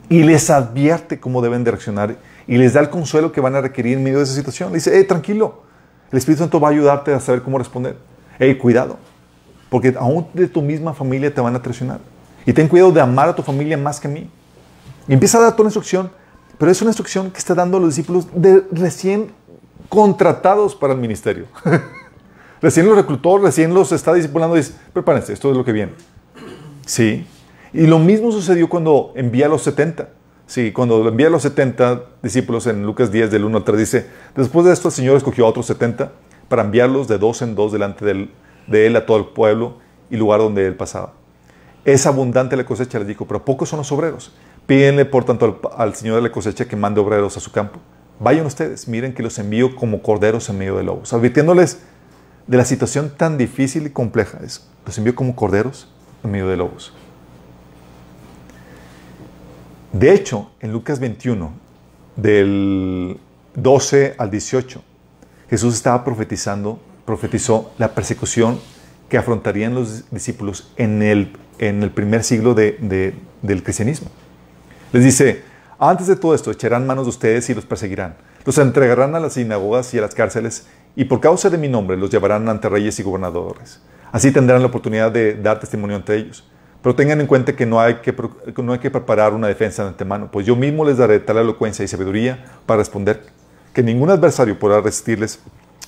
[0.09, 2.15] Y les advierte cómo deben de reaccionar
[2.47, 4.69] y les da el consuelo que van a requerir en medio de esa situación.
[4.69, 5.63] Le dice, hey, tranquilo,
[6.11, 7.97] el Espíritu Santo va a ayudarte a saber cómo responder.
[8.37, 8.97] Hey, cuidado,
[9.69, 11.99] porque aún de tu misma familia te van a traicionar.
[12.45, 14.29] Y ten cuidado de amar a tu familia más que a mí.
[15.07, 16.11] Y empieza a dar toda una instrucción,
[16.57, 19.31] pero es una instrucción que está dando a los discípulos de recién
[19.89, 21.45] contratados para el ministerio.
[22.61, 25.93] recién los reclutó, recién los está discipulando y dice, prepárense, esto es lo que viene.
[26.85, 27.25] Sí.
[27.73, 30.09] Y lo mismo sucedió cuando envía a los 70.
[30.47, 34.07] Sí, cuando envía a los 70 discípulos en Lucas 10 del 1 al 3 dice,
[34.35, 36.11] después de esto el Señor escogió a otros 70
[36.47, 39.77] para enviarlos de dos en dos delante de él a todo el pueblo
[40.11, 41.13] y lugar donde él pasaba.
[41.83, 44.33] Es abundante la cosecha, les dijo, pero pocos son los obreros.
[44.67, 47.79] Pídenle, por tanto, al, al, Señor de la cosecha que mande obreros a su campo.
[48.19, 51.81] Vayan ustedes, miren que los envío como corderos en medio de lobos, advirtiéndoles
[52.47, 54.39] de la situación tan difícil y compleja.
[54.85, 55.87] Los envío como corderos
[56.23, 56.93] en medio de lobos.
[59.91, 61.53] De hecho, en Lucas 21,
[62.17, 63.19] del
[63.55, 64.81] 12 al 18,
[65.49, 68.59] Jesús estaba profetizando, profetizó la persecución
[69.09, 74.09] que afrontarían los discípulos en el, en el primer siglo de, de, del cristianismo.
[74.91, 75.43] Les dice,
[75.79, 78.15] antes de todo esto, echarán manos de ustedes y los perseguirán.
[78.45, 81.97] Los entregarán a las sinagogas y a las cárceles, y por causa de mi nombre
[81.97, 83.81] los llevarán ante reyes y gobernadores.
[84.11, 86.43] Así tendrán la oportunidad de dar testimonio ante ellos.
[86.81, 90.55] Pero tengan en cuenta que no hay que, preparar una defensa de antemano, pues yo
[90.55, 93.23] mismo les daré tal elocuencia y sabiduría para responder
[93.73, 95.39] que ningún adversario podrá resistirles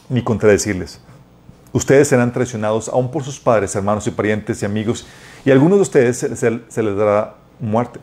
[0.10, 1.00] ni contradecirles.
[1.72, 5.06] Ustedes serán traicionados aún por sus padres, hermanos y parientes y amigos,
[5.46, 8.00] y a algunos de ustedes se, les dará muerte.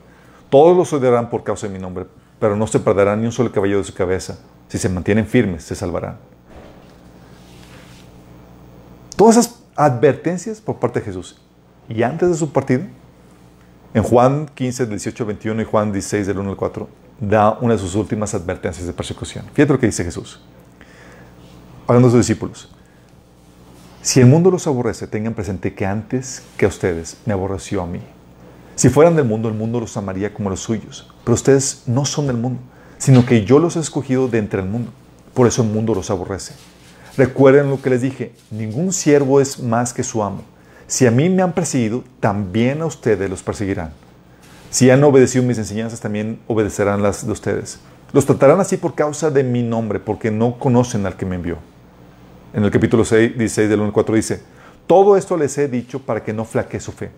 [0.48, 2.06] Todos los odiarán por causa de mi nombre,
[2.38, 4.38] pero no se perderá ni un solo cabello de su cabeza.
[4.68, 6.16] Si se mantienen firmes, se salvarán.
[9.16, 11.36] Todas esas advertencias por parte de Jesús.
[11.88, 12.86] Y antes de su partida,
[13.92, 16.88] en Juan 15, 18, 21 y Juan 16, del 1 al 4,
[17.20, 19.44] da una de sus últimas advertencias de persecución.
[19.52, 20.40] Fíjate lo que dice Jesús.
[21.86, 22.70] Hablando de sus discípulos.
[24.02, 27.86] Si el mundo los aborrece, tengan presente que antes que a ustedes me aborreció a
[27.86, 28.00] mí.
[28.74, 31.08] Si fueran del mundo, el mundo los amaría como los suyos.
[31.22, 32.60] Pero ustedes no son del mundo,
[32.98, 34.90] sino que yo los he escogido de entre el mundo.
[35.32, 36.54] Por eso el mundo los aborrece.
[37.16, 40.42] Recuerden lo que les dije, ningún siervo es más que su amo.
[40.86, 43.92] Si a mí me han perseguido, también a ustedes los perseguirán.
[44.70, 47.78] Si han obedecido mis enseñanzas, también obedecerán las de ustedes.
[48.12, 51.58] Los tratarán así por causa de mi nombre, porque no conocen al que me envió.
[52.52, 54.40] En el capítulo 6, 16 del 1 al 4 dice,
[54.86, 57.10] todo esto les he dicho para que no flaquee su fe.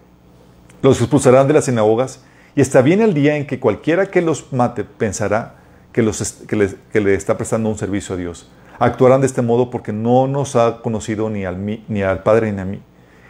[0.82, 2.20] Los expulsarán de las sinagogas
[2.54, 5.56] y está bien el día en que cualquiera que los mate pensará
[5.92, 6.08] que,
[6.46, 8.48] que, les, que le está prestando un servicio a Dios.
[8.78, 12.60] Actuarán de este modo porque no nos ha conocido ni al, ni al Padre ni
[12.60, 12.80] a mí.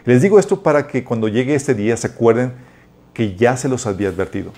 [0.05, 2.53] Les digo esto para que cuando llegue este día se acuerden
[3.13, 4.51] que ya se los había advertido.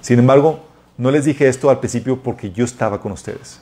[0.00, 0.60] Sin embargo,
[0.96, 3.60] no les dije esto al principio porque yo estaba con ustedes.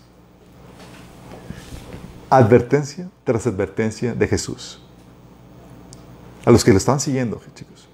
[2.28, 4.82] Advertencia tras advertencia de Jesús.
[6.44, 7.88] A los que lo estaban siguiendo, chicos.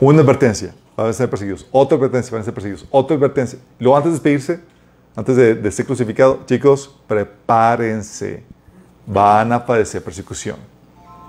[0.00, 1.66] Una advertencia, van a ser perseguidos.
[1.70, 2.86] Otra advertencia, van a ser perseguidos.
[2.90, 3.58] Otra advertencia.
[3.78, 4.60] Luego, antes de despedirse,
[5.18, 8.44] antes de, ser crucificado, chicos, prepárense.
[9.04, 10.58] Van a padecer persecución.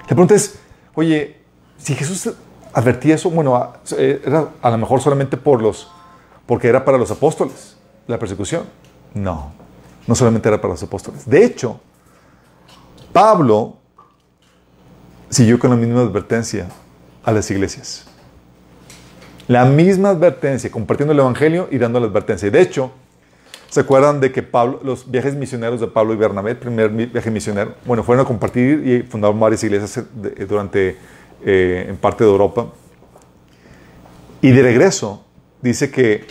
[0.01, 0.59] La pregunta es,
[0.93, 1.37] oye,
[1.79, 2.31] si Jesús
[2.71, 5.89] advertía eso, bueno, era a lo mejor solamente por los,
[6.45, 8.65] porque era para los apóstoles, la persecución.
[9.15, 9.53] No,
[10.05, 11.27] no solamente era para los apóstoles.
[11.27, 11.79] De hecho,
[13.11, 13.77] Pablo
[15.29, 16.67] siguió con la misma advertencia
[17.23, 18.05] a las iglesias.
[19.47, 22.51] La misma advertencia, compartiendo el Evangelio y dando la advertencia.
[22.51, 22.91] De hecho,
[23.69, 24.45] ¿se acuerdan de que
[24.83, 29.03] los viajes misioneros de Pablo y Bernabé, primer viaje misionero, bueno, fueron a compartir y
[29.03, 30.03] fundaron varias iglesias
[30.47, 30.97] durante,
[31.45, 32.67] eh, en parte de Europa?
[34.41, 35.25] Y de regreso,
[35.61, 36.25] dice que,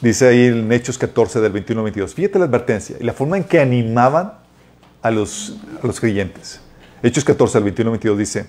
[0.00, 3.36] dice ahí en Hechos 14 del 21 al 22, fíjate la advertencia y la forma
[3.36, 4.34] en que animaban
[5.02, 6.60] a los, a los creyentes.
[7.02, 8.46] Hechos 14 al 21 al 22 dice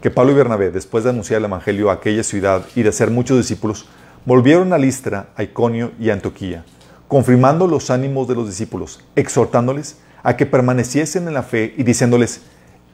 [0.00, 3.10] que Pablo y Bernabé, después de anunciar el Evangelio a aquella ciudad y de hacer
[3.10, 3.86] muchos discípulos,
[4.24, 6.64] volvieron a Listra, a Iconio y a Antioquía,
[7.12, 12.40] confirmando los ánimos de los discípulos, exhortándoles a que permaneciesen en la fe y diciéndoles,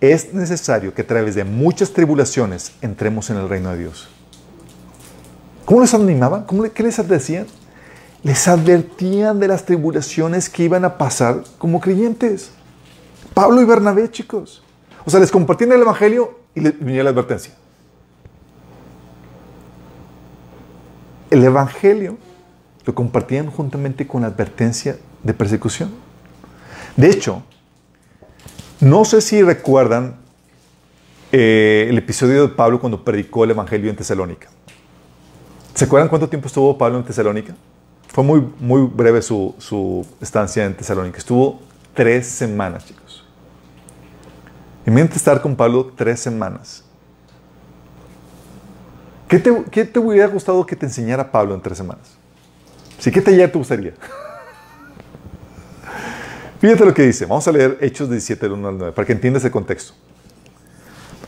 [0.00, 4.08] es necesario que a través de muchas tribulaciones entremos en el reino de Dios.
[5.64, 6.42] ¿Cómo les animaban?
[6.46, 7.46] ¿Cómo, ¿Qué les decían?
[8.24, 12.50] Les advertían de las tribulaciones que iban a pasar como creyentes.
[13.34, 14.64] Pablo y Bernabé, chicos.
[15.04, 17.54] O sea, les compartían el Evangelio y les venía la advertencia.
[21.30, 22.18] El Evangelio
[22.94, 25.90] compartían juntamente con la advertencia de persecución.
[26.96, 27.42] De hecho,
[28.80, 30.16] no sé si recuerdan
[31.32, 34.48] eh, el episodio de Pablo cuando predicó el Evangelio en Tesalónica.
[35.74, 37.54] ¿Se acuerdan cuánto tiempo estuvo Pablo en Tesalónica?
[38.08, 41.18] Fue muy, muy breve su, su estancia en Tesalónica.
[41.18, 41.60] Estuvo
[41.94, 43.24] tres semanas, chicos.
[44.86, 46.82] Imagínate estar con Pablo tres semanas.
[49.28, 52.17] ¿Qué te, ¿Qué te, hubiera gustado que te enseñara Pablo en tres semanas?
[53.02, 53.94] ¿Qué taller te gustaría?
[56.60, 57.24] Fíjate lo que dice.
[57.24, 59.94] Vamos a leer Hechos 17, del 1 al 9, para que entiendas el contexto.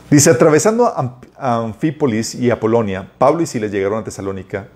[0.09, 0.93] Dice, atravesando
[1.37, 4.67] Anfípolis y Apolonia, Pablo y Silas llegaron a Tesalónica,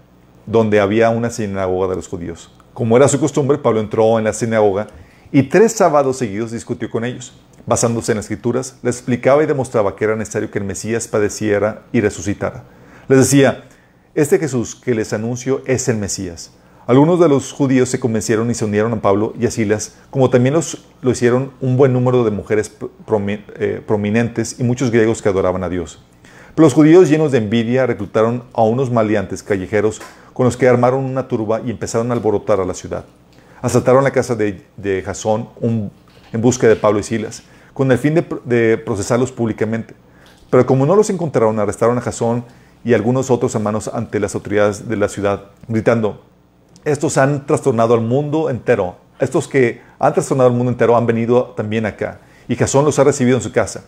[0.46, 2.52] donde había una sinagoga de los judíos.
[2.74, 4.88] Como era su costumbre, Pablo entró en la sinagoga
[5.32, 7.34] y tres sábados seguidos discutió con ellos.
[7.66, 11.84] Basándose en las escrituras, les explicaba y demostraba que era necesario que el Mesías padeciera
[11.92, 12.64] y resucitara.
[13.10, 13.66] Les decía,
[14.14, 16.52] este Jesús que les anuncio es el Mesías.
[16.88, 20.30] Algunos de los judíos se convencieron y se unieron a Pablo y a Silas, como
[20.30, 22.78] también los, lo hicieron un buen número de mujeres
[23.58, 26.00] eh, prominentes y muchos griegos que adoraban a Dios.
[26.54, 30.00] Pero los judíos llenos de envidia reclutaron a unos maleantes callejeros
[30.34, 33.06] con los que armaron una turba y empezaron a alborotar a la ciudad.
[33.64, 37.42] Asaltaron la casa de, Jasón en busca de Pablo y Silas,
[37.74, 39.96] con el fin de, de procesarlos públicamente.
[40.52, 42.46] Pero como no los encontraron, arrestaron a Jasón
[42.84, 46.22] y algunos otros hermanos ante las autoridades de la ciudad, gritando,
[46.86, 48.96] estos han trastornado al mundo entero.
[49.20, 52.20] Estos que han trastornado al mundo entero han venido también acá.
[52.48, 53.84] Y Jasón los ha recibido en su casa.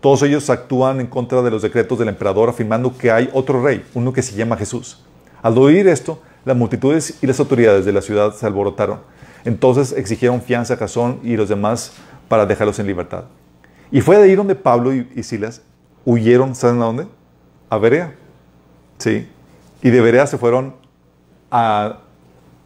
[0.00, 3.84] Todos ellos actúan en contra de los decretos del emperador, afirmando que hay otro rey,
[3.94, 5.00] uno que se llama Jesús.
[5.40, 8.98] Al oír esto, las multitudes y las autoridades de la ciudad se alborotaron.
[9.44, 11.92] Entonces exigieron fianza a Jasón y los demás
[12.28, 13.24] para dejarlos en libertad.
[13.92, 15.62] Y fue de ahí donde Pablo y, Silas
[16.04, 17.06] huyeron, ¿saben a dónde?
[17.70, 18.14] A Berea.
[18.98, 19.28] Sí.
[19.82, 20.74] Y de Berea se fueron
[21.50, 22.01] a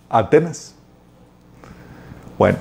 [0.09, 0.75] Atenas.
[2.39, 2.59] Bueno,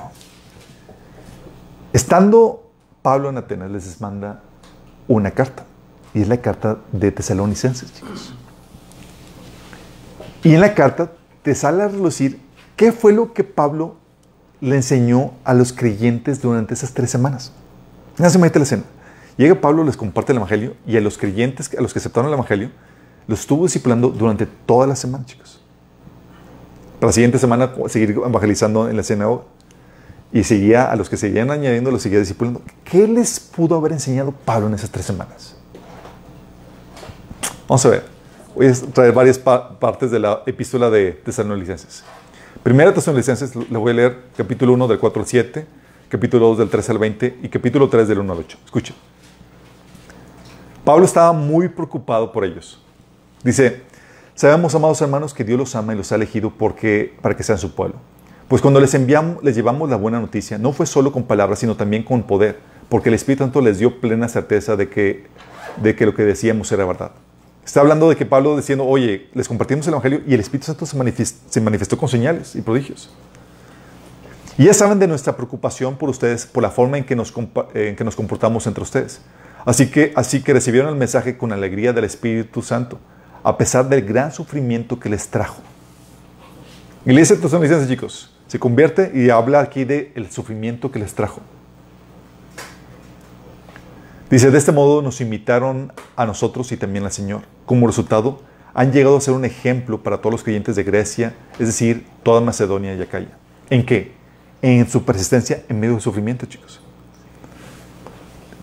[1.94, 2.64] estando
[3.02, 4.42] Pablo en Atenas, les manda
[5.08, 5.64] una carta.
[6.14, 8.34] Y es la carta de Tesalonicenses, chicos.
[10.44, 11.12] Y en la carta
[11.44, 12.40] te sale a relucir
[12.76, 13.96] qué fue lo que Pablo
[14.62, 17.52] le enseñó a los creyentes durante esas tres semanas.
[18.18, 18.84] No se mete la escena.
[19.36, 22.36] Llega Pablo, les comparte el Evangelio y a los creyentes, a los que aceptaron el
[22.36, 22.72] Evangelio,
[23.28, 25.55] los estuvo disciplinando durante toda la semana, chicos
[27.02, 29.44] la siguiente semana seguir evangelizando en la sinagoga.
[30.34, 32.62] Y seguía, a los que seguían añadiendo, los seguía discipulando.
[32.84, 35.56] ¿Qué les pudo haber enseñado Pablo en esas tres semanas?
[37.68, 38.06] Vamos a ver.
[38.54, 42.04] Voy a traer varias partes de la epístola de Tesalonicenses.
[42.64, 45.66] Primera Tesalonicenses, le voy a leer capítulo 1 del 4 al 7,
[46.10, 48.58] capítulo 2 del 13 al 20 y capítulo 3 del 1 al 8.
[48.66, 48.96] Escuchen.
[50.84, 52.80] Pablo estaba muy preocupado por ellos.
[53.44, 53.84] Dice,
[54.36, 57.58] Sabemos, amados hermanos, que Dios los ama y los ha elegido porque, para que sean
[57.58, 57.96] su pueblo.
[58.50, 61.78] Pues cuando les enviamos, les llevamos la buena noticia, no fue solo con palabras, sino
[61.78, 65.28] también con poder, porque el Espíritu Santo les dio plena certeza de que,
[65.82, 67.12] de que lo que decíamos era verdad.
[67.66, 70.86] Está hablando de que Pablo diciendo, oye, les compartimos el Evangelio y el Espíritu Santo
[70.86, 70.98] se
[71.62, 73.10] manifestó, con señales y prodigios.
[74.58, 77.34] Y ya saben de nuestra preocupación por ustedes, por la forma en que nos,
[77.74, 79.22] en que nos comportamos entre ustedes.
[79.64, 83.00] Así que, así que recibieron el mensaje con alegría del Espíritu Santo
[83.46, 85.62] a pesar del gran sufrimiento que les trajo.
[87.06, 91.42] Iglesia Tesalonicenses, chicos, se convierte y habla aquí del sufrimiento que les trajo.
[94.32, 97.44] Dice, de este modo nos invitaron a nosotros y también al Señor.
[97.68, 98.42] Como resultado,
[98.74, 102.42] han llegado a ser un ejemplo para todos los creyentes de Grecia, es decir, toda
[102.42, 103.38] Macedonia y Acaya.
[103.70, 104.14] ¿En qué?
[104.64, 106.82] En su persistencia en medio del sufrimiento, chicos.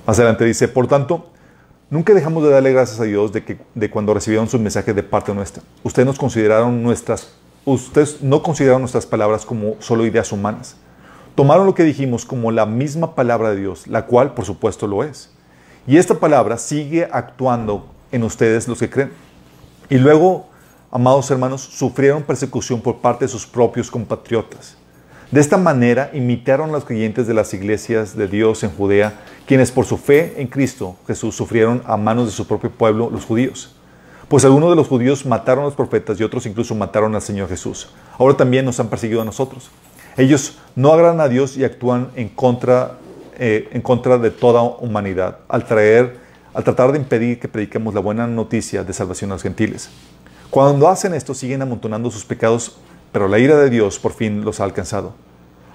[0.08, 1.30] Más adelante dice, por tanto,
[1.92, 5.02] Nunca dejamos de darle gracias a Dios de, que, de cuando recibieron su mensaje de
[5.02, 5.62] parte nuestra.
[5.82, 7.34] Ustedes, nos consideraron nuestras,
[7.66, 10.76] ustedes no consideraron nuestras palabras como solo ideas humanas.
[11.34, 15.04] Tomaron lo que dijimos como la misma palabra de Dios, la cual por supuesto lo
[15.04, 15.28] es.
[15.86, 19.12] Y esta palabra sigue actuando en ustedes los que creen.
[19.90, 20.46] Y luego,
[20.90, 24.78] amados hermanos, sufrieron persecución por parte de sus propios compatriotas.
[25.32, 29.14] De esta manera imitaron los creyentes de las iglesias de Dios en Judea,
[29.46, 33.24] quienes por su fe en Cristo Jesús sufrieron a manos de su propio pueblo, los
[33.24, 33.74] judíos.
[34.28, 37.48] Pues algunos de los judíos mataron a los profetas y otros incluso mataron al Señor
[37.48, 37.88] Jesús.
[38.18, 39.70] Ahora también nos han perseguido a nosotros.
[40.18, 42.98] Ellos no agradan a Dios y actúan en contra,
[43.38, 46.18] eh, en contra de toda humanidad al, traer,
[46.52, 49.88] al tratar de impedir que prediquemos la buena noticia de salvación a los gentiles.
[50.50, 52.76] Cuando hacen esto siguen amontonando sus pecados
[53.12, 55.12] pero la ira de Dios por fin los ha alcanzado.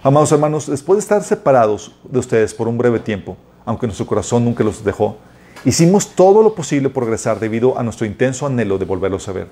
[0.03, 4.43] Amados hermanos, después de estar separados de ustedes por un breve tiempo, aunque nuestro corazón
[4.43, 5.17] nunca los dejó.
[5.63, 9.47] Hicimos todo lo posible por regresar debido a nuestro intenso anhelo de volverlos a ver.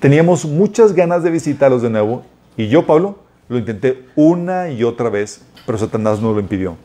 [0.00, 2.22] Teníamos muchas ganas de visitarlos de nuevo
[2.56, 6.76] y yo, Pablo, lo intenté una y otra vez, pero Satanás no lo impidió.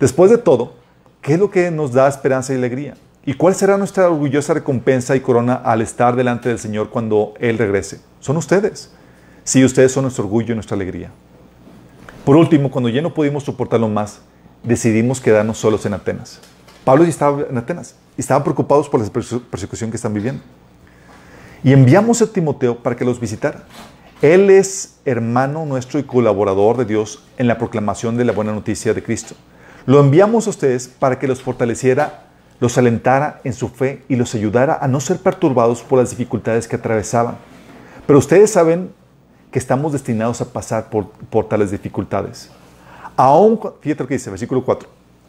[0.00, 0.74] Después de todo,
[1.20, 2.94] ¿qué es lo que nos da esperanza y alegría?
[3.24, 7.58] ¿Y cuál será nuestra orgullosa recompensa y corona al estar delante del Señor cuando Él
[7.58, 8.00] regrese?
[8.18, 8.90] Son ustedes.
[9.44, 11.10] Sí, ustedes son nuestro orgullo y nuestra alegría.
[12.24, 14.20] Por último, cuando ya no pudimos soportarlo más,
[14.62, 16.38] decidimos quedarnos solos en Atenas.
[16.84, 19.10] Pablo ya estaba en Atenas y estaban preocupados por la
[19.50, 20.42] persecución que están viviendo.
[21.64, 23.64] Y enviamos a Timoteo para que los visitara.
[24.20, 28.94] Él es hermano nuestro y colaborador de Dios en la proclamación de la buena noticia
[28.94, 29.34] de Cristo.
[29.86, 32.26] Lo enviamos a ustedes para que los fortaleciera,
[32.60, 36.68] los alentara en su fe y los ayudara a no ser perturbados por las dificultades
[36.68, 37.36] que atravesaban.
[38.06, 38.92] Pero ustedes saben
[39.52, 42.50] que estamos destinados a pasar por, por tales dificultades.
[43.16, 44.88] Aún, fíjate lo que dice, versículo 4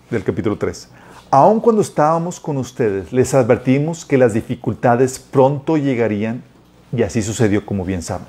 [0.09, 0.89] del capítulo 3.
[1.29, 6.41] Aun cuando estábamos con ustedes, les advertimos que las dificultades pronto llegarían
[6.95, 8.25] y así sucedió como bien saben.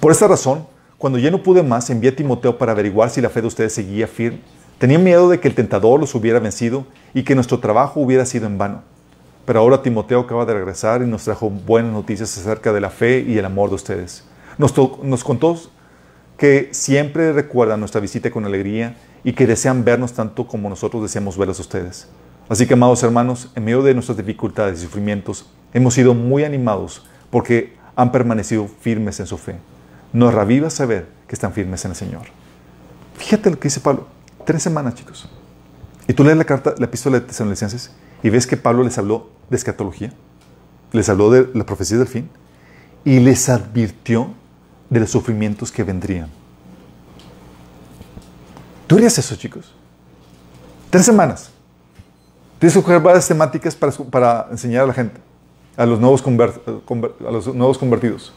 [0.00, 0.66] Por esta razón,
[0.98, 3.72] cuando ya no pude más, envié a Timoteo para averiguar si la fe de ustedes
[3.72, 4.40] seguía firme.
[4.78, 8.46] Tenía miedo de que el tentador los hubiera vencido y que nuestro trabajo hubiera sido
[8.46, 8.82] en vano.
[9.44, 13.20] Pero ahora Timoteo acaba de regresar y nos trajo buenas noticias acerca de la fe
[13.20, 14.24] y el amor de ustedes.
[14.58, 15.60] Nos, contó
[16.36, 21.36] que siempre recuerdan nuestra visita con alegría y que desean vernos tanto como nosotros deseamos
[21.36, 22.08] verlos a ustedes.
[22.48, 27.04] Así que, amados hermanos, en medio de nuestras dificultades y sufrimientos, hemos sido muy animados
[27.30, 29.56] porque han permanecido firmes en su fe.
[30.12, 32.22] Nos reviva saber que están firmes en el Señor.
[33.14, 34.06] Fíjate lo que dice Pablo.
[34.44, 35.28] Tres semanas, chicos.
[36.08, 37.92] Y tú lees la carta, la epístola de Tesalonicenses
[38.22, 40.12] y ves que Pablo les habló de escatología,
[40.92, 42.28] les habló de la profecía del fin
[43.04, 44.34] y les advirtió
[44.92, 46.28] de los sufrimientos que vendrían.
[48.86, 49.72] ¿Tú harías eso, chicos?
[50.90, 51.50] Tres semanas.
[52.58, 55.18] Tienes que buscar varias temáticas para, para, enseñar a la gente,
[55.78, 58.34] a los, nuevos a los convertidos.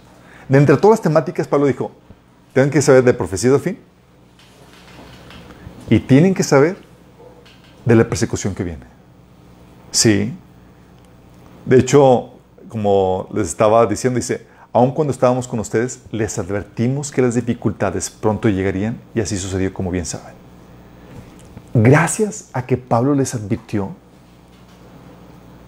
[0.48, 1.92] De entre todas las temáticas, Pablo dijo,
[2.54, 3.78] tienen que saber de profecía del fin
[5.90, 6.78] y tienen que saber
[7.84, 8.86] de la persecución que viene.
[9.92, 10.34] Sí.
[11.66, 12.32] De hecho,
[12.70, 18.10] como les estaba diciendo, dice, aun cuando estábamos con ustedes, les advertimos que las dificultades
[18.10, 20.46] pronto llegarían y así sucedió como bien saben
[21.76, 23.92] gracias a que Pablo les advirtió,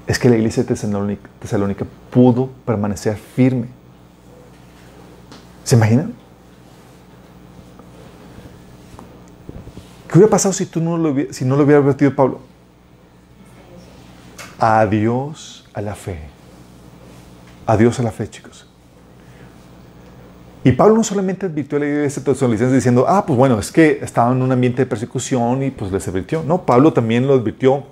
[0.07, 0.73] es que la iglesia de
[1.39, 3.67] Tesalónica, pudo permanecer firme.
[5.65, 6.13] ¿Se imaginan?
[10.07, 12.39] ¿Qué hubiera pasado si, tú no lo, si no lo hubiera advertido Pablo?
[14.57, 16.21] Adiós a la fe.
[17.65, 18.46] Adiós a la fe, chicos.
[20.67, 23.99] Y Pablo no solamente advirtió a la iglesia tesalonicense diciendo, ah, pues bueno, es que
[24.01, 26.43] estaba en un ambiente de persecución y pues les advirtió.
[26.43, 27.85] No, Pablo también lo advirtió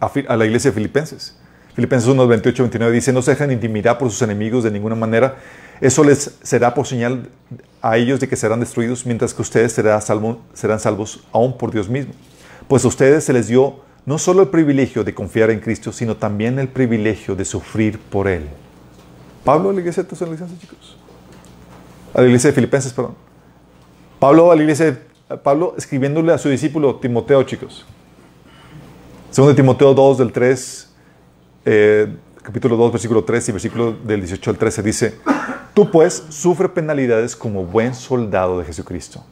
[0.00, 1.36] a, la iglesia de Filipenses.
[1.72, 5.36] Filipenses 1, 28, 29 dice, no se dejan intimidar por sus enemigos de ninguna manera.
[5.80, 7.28] Eso les será por señal
[7.80, 10.00] a ellos de que serán destruidos, mientras que ustedes serán,
[10.80, 12.12] salvos aún por Dios mismo.
[12.66, 16.16] Pues a ustedes se les dio no solo el privilegio de confiar en Cristo, sino
[16.16, 18.48] también el privilegio de sufrir por Él.
[19.44, 20.08] Pablo, la iglesia de
[20.58, 20.99] chicos
[22.14, 23.14] a la iglesia de Filipenses, perdón.
[24.18, 24.98] Pablo a la iglesia
[25.38, 27.86] Pablo escribiéndole a su discípulo Timoteo, chicos.
[29.30, 30.92] Segundo Timoteo 2 del 3,
[31.66, 35.14] eh, capítulo 2, versículo 3 y versículo del 18 al 13 dice,
[35.72, 39.24] tú pues sufre penalidades como buen soldado de Jesucristo.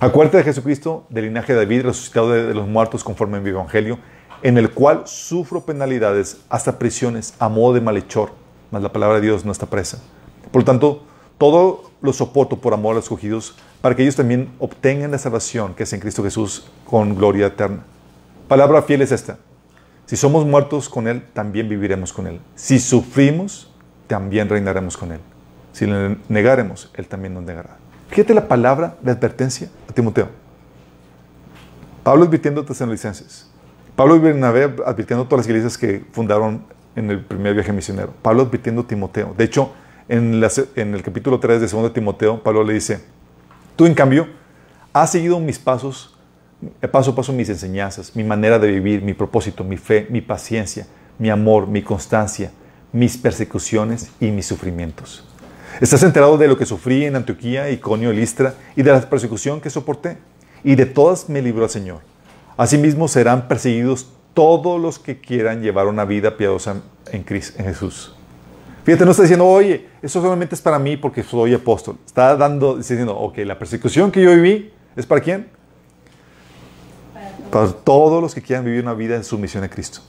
[0.00, 4.00] Acuérdate de Jesucristo, del linaje de David, resucitado de, los muertos conforme a mi evangelio,
[4.42, 8.32] en el cual sufro penalidades hasta prisiones a modo de malhechor,
[8.72, 10.02] mas la palabra de Dios no está presa.
[10.50, 11.04] Por lo tanto,
[11.38, 15.74] todo lo soporto por amor a los escogidos, para que ellos también obtengan la salvación
[15.74, 17.84] que es en Cristo Jesús con gloria eterna.
[18.48, 19.38] Palabra fiel es esta.
[20.06, 22.40] Si somos muertos con Él, también viviremos con Él.
[22.54, 23.70] Si sufrimos,
[24.06, 25.20] también reinaremos con Él.
[25.72, 27.78] Si le negaremos, Él también nos negará.
[28.08, 30.28] Fíjate la palabra de advertencia a Timoteo.
[32.02, 33.50] Pablo advirtiendo a tesalonicenses.
[33.96, 36.64] Pablo y Bernabé advirtiendo a todas las iglesias que fundaron
[36.96, 38.12] en el primer viaje misionero.
[38.22, 39.34] Pablo advirtiendo a Timoteo.
[39.36, 39.72] De hecho,
[40.08, 43.00] en, el capítulo 3 de 2 Timoteo, Pablo le dice,
[43.76, 44.28] tú en cambio
[44.92, 46.16] has seguido mis pasos,
[46.82, 50.20] eh, paso a paso mis enseñanzas, mi manera de vivir, mi propósito, mi fe, mi
[50.20, 50.86] paciencia,
[51.18, 52.50] mi amor, mi constancia,
[52.92, 55.24] mis persecuciones y mis sufrimientos.
[55.80, 59.70] Estás enterado de lo que sufrí en Antioquía, Iconio Listra y de la persecución que
[59.70, 60.18] soporté.
[60.62, 62.00] Y de todas me libró el Señor.
[62.56, 68.13] Asimismo serán perseguidos todos los que quieran llevar una vida piadosa en, Cristo, en Jesús.
[68.84, 71.96] Fíjate, no está diciendo, oye, eso solamente es para mí porque soy apóstol.
[72.04, 75.48] Está dando, diciendo, ok, la persecución que yo viví es para quién?
[77.50, 80.00] para todos los que quieran vivir una vida de sumisión a Cristo.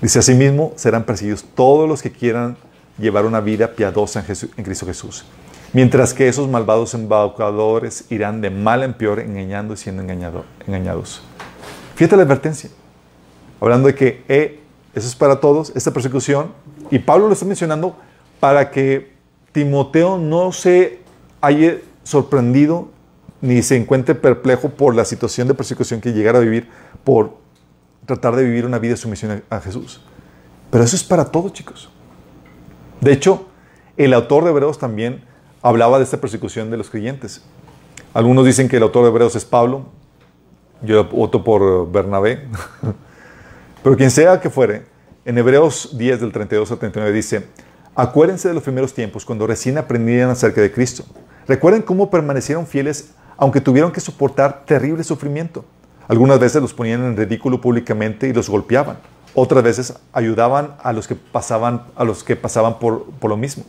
[0.00, 2.56] Dice, asimismo serán perseguidos todos los que quieran
[2.98, 5.24] llevar una vida piadosa en, en Cristo Jesús.
[5.72, 11.22] Mientras que esos malvados embaucadores irán de mal en peor, engañando y siendo engañado- engañados.
[11.94, 12.70] Fíjate la advertencia.
[13.60, 14.60] Hablando de que eh,
[14.94, 16.52] eso es para todos, esta persecución.
[16.92, 17.96] Y Pablo lo está mencionando
[18.38, 19.14] para que
[19.52, 21.00] Timoteo no se
[21.40, 22.90] haya sorprendido
[23.40, 26.68] ni se encuentre perplejo por la situación de persecución que llegara a vivir
[27.02, 27.38] por
[28.04, 30.02] tratar de vivir una vida de sumisión a Jesús.
[30.70, 31.88] Pero eso es para todos, chicos.
[33.00, 33.46] De hecho,
[33.96, 35.24] el autor de Hebreos también
[35.62, 37.42] hablaba de esta persecución de los creyentes.
[38.12, 39.86] Algunos dicen que el autor de Hebreos es Pablo.
[40.82, 42.48] Yo voto por Bernabé.
[43.82, 44.91] Pero quien sea que fuere,
[45.24, 47.46] en Hebreos 10 del 32 al 39 dice,
[47.94, 51.04] acuérdense de los primeros tiempos cuando recién aprendían acerca de Cristo.
[51.46, 55.64] Recuerden cómo permanecieron fieles aunque tuvieron que soportar terrible sufrimiento.
[56.08, 58.98] Algunas veces los ponían en ridículo públicamente y los golpeaban.
[59.34, 63.64] Otras veces ayudaban a los que pasaban, a los que pasaban por, por lo mismo.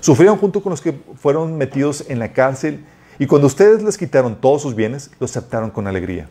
[0.00, 2.84] Sufrieron junto con los que fueron metidos en la cárcel
[3.18, 6.28] y cuando ustedes les quitaron todos sus bienes, los aceptaron con alegría.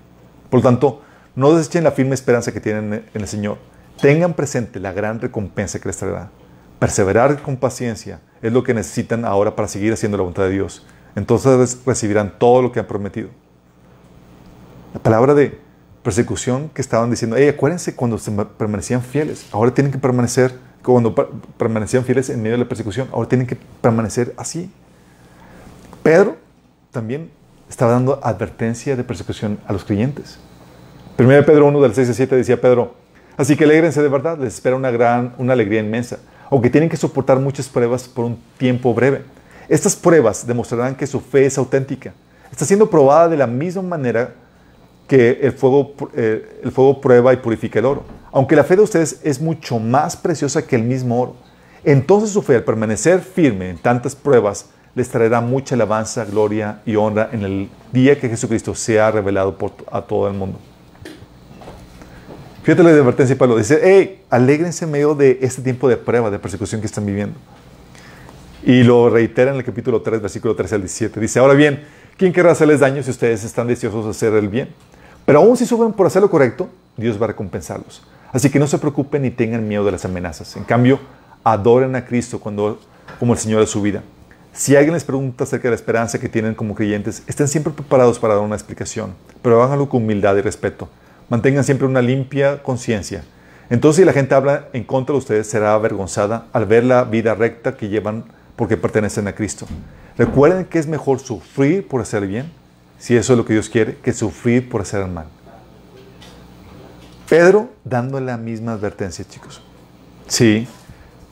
[0.49, 1.01] Por lo tanto,
[1.35, 3.57] no desechen la firme esperanza que tienen en el Señor.
[4.01, 6.29] Tengan presente la gran recompensa que les traerá.
[6.79, 10.85] Perseverar con paciencia es lo que necesitan ahora para seguir haciendo la voluntad de Dios.
[11.15, 13.29] Entonces recibirán todo lo que han prometido.
[14.93, 15.57] La palabra de
[16.03, 18.17] persecución que estaban diciendo, hey, acuérdense cuando
[18.57, 21.27] permanecían fieles, ahora tienen que permanecer, cuando per-
[21.57, 24.69] permanecían fieles en medio de la persecución, ahora tienen que permanecer así.
[26.03, 26.37] Pedro
[26.91, 27.31] también
[27.69, 30.37] estaba dando advertencia de persecución a los creyentes.
[31.17, 32.93] 1 Pedro 1 del 6 al 7 decía Pedro,
[33.37, 36.19] así que alégrense de verdad, les espera una gran, una alegría inmensa,
[36.49, 39.23] aunque tienen que soportar muchas pruebas por un tiempo breve.
[39.67, 42.13] Estas pruebas demostrarán que su fe es auténtica.
[42.51, 44.33] Está siendo probada de la misma manera
[45.07, 48.03] que el fuego, eh, el fuego prueba y purifica el oro.
[48.31, 51.35] Aunque la fe de ustedes es mucho más preciosa que el mismo oro.
[51.83, 56.95] Entonces su fe, al permanecer firme en tantas pruebas, les traerá mucha alabanza, gloria y
[56.95, 59.55] honra en el día que Jesucristo sea revelado
[59.91, 60.57] a todo el mundo.
[62.65, 63.57] Fíjate la advertencia de Pablo.
[63.57, 67.37] Dice, hey, alégrense en medio de este tiempo de prueba, de persecución que están viviendo.
[68.63, 71.19] Y lo reitera en el capítulo 3, versículo 13 al 17.
[71.19, 71.83] Dice, ahora bien,
[72.17, 74.69] ¿quién querrá hacerles daño si ustedes están deseosos de hacer el bien?
[75.27, 78.01] Pero aún si suben por hacer lo correcto, Dios va a recompensarlos.
[78.33, 80.57] Así que no se preocupen ni tengan miedo de las amenazas.
[80.57, 80.99] En cambio,
[81.43, 82.79] adoren a Cristo cuando,
[83.19, 84.01] como el Señor de su vida.
[84.53, 88.17] Si alguien les pregunta acerca de la esperanza que tienen como creyentes, estén siempre preparados
[88.17, 89.13] para dar una explicación,
[89.43, 90.89] pero háganlo con humildad y respeto.
[91.29, 93.23] Mantengan siempre una limpia conciencia.
[93.69, 97.33] Entonces, si la gente habla en contra de ustedes, será avergonzada al ver la vida
[97.33, 99.65] recta que llevan porque pertenecen a Cristo.
[100.17, 102.51] Recuerden que es mejor sufrir por hacer bien,
[102.99, 105.25] si eso es lo que Dios quiere, que sufrir por hacer mal.
[107.27, 109.61] Pedro dando la misma advertencia, chicos.
[110.27, 110.67] Sí.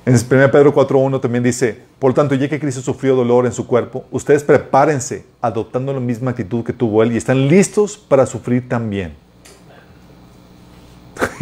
[0.06, 3.66] En 1 Pedro 4.1 también dice, por tanto, ya que Cristo sufrió dolor en su
[3.68, 8.68] cuerpo, ustedes prepárense adoptando la misma actitud que tuvo Él y están listos para sufrir
[8.68, 9.23] también.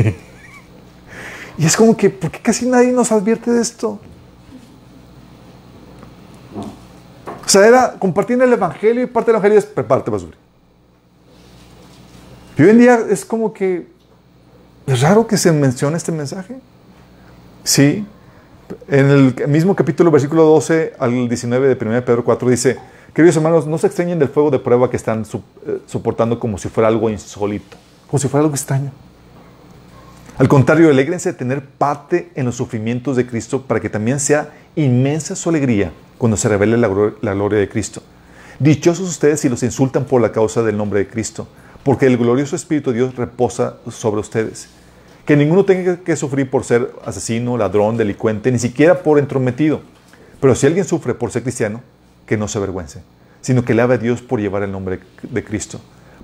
[1.57, 3.99] y es como que, ¿por qué casi nadie nos advierte de esto?
[7.45, 10.39] O sea, era compartir el Evangelio y parte del Evangelio es prepárate para sufrir.
[12.57, 13.87] Y hoy en día es como que
[14.87, 16.59] es raro que se mencione este mensaje.
[17.63, 18.05] Sí.
[18.87, 22.77] En el mismo capítulo, versículo 12 al 19 de 1 Pedro 4 dice,
[23.13, 26.69] queridos hermanos, no se extrañen del fuego de prueba que están eh, soportando como si
[26.69, 27.77] fuera algo insólito,
[28.07, 28.91] como si fuera algo extraño.
[30.41, 34.49] Al contrario, alégrense de tener parte en los sufrimientos de Cristo para que también sea
[34.75, 38.01] inmensa su alegría cuando se revele la, glo- la gloria de Cristo.
[38.57, 41.47] Dichosos ustedes si los insultan por la causa del nombre de Cristo,
[41.83, 44.67] porque el glorioso Espíritu de Dios reposa sobre ustedes.
[45.27, 49.81] Que ninguno tenga que sufrir por ser asesino, ladrón, delincuente, ni siquiera por entrometido.
[50.39, 51.81] Pero si alguien sufre por ser cristiano,
[52.25, 53.03] que no se avergüence,
[53.41, 55.79] sino que lave a Dios por llevar el nombre de Cristo.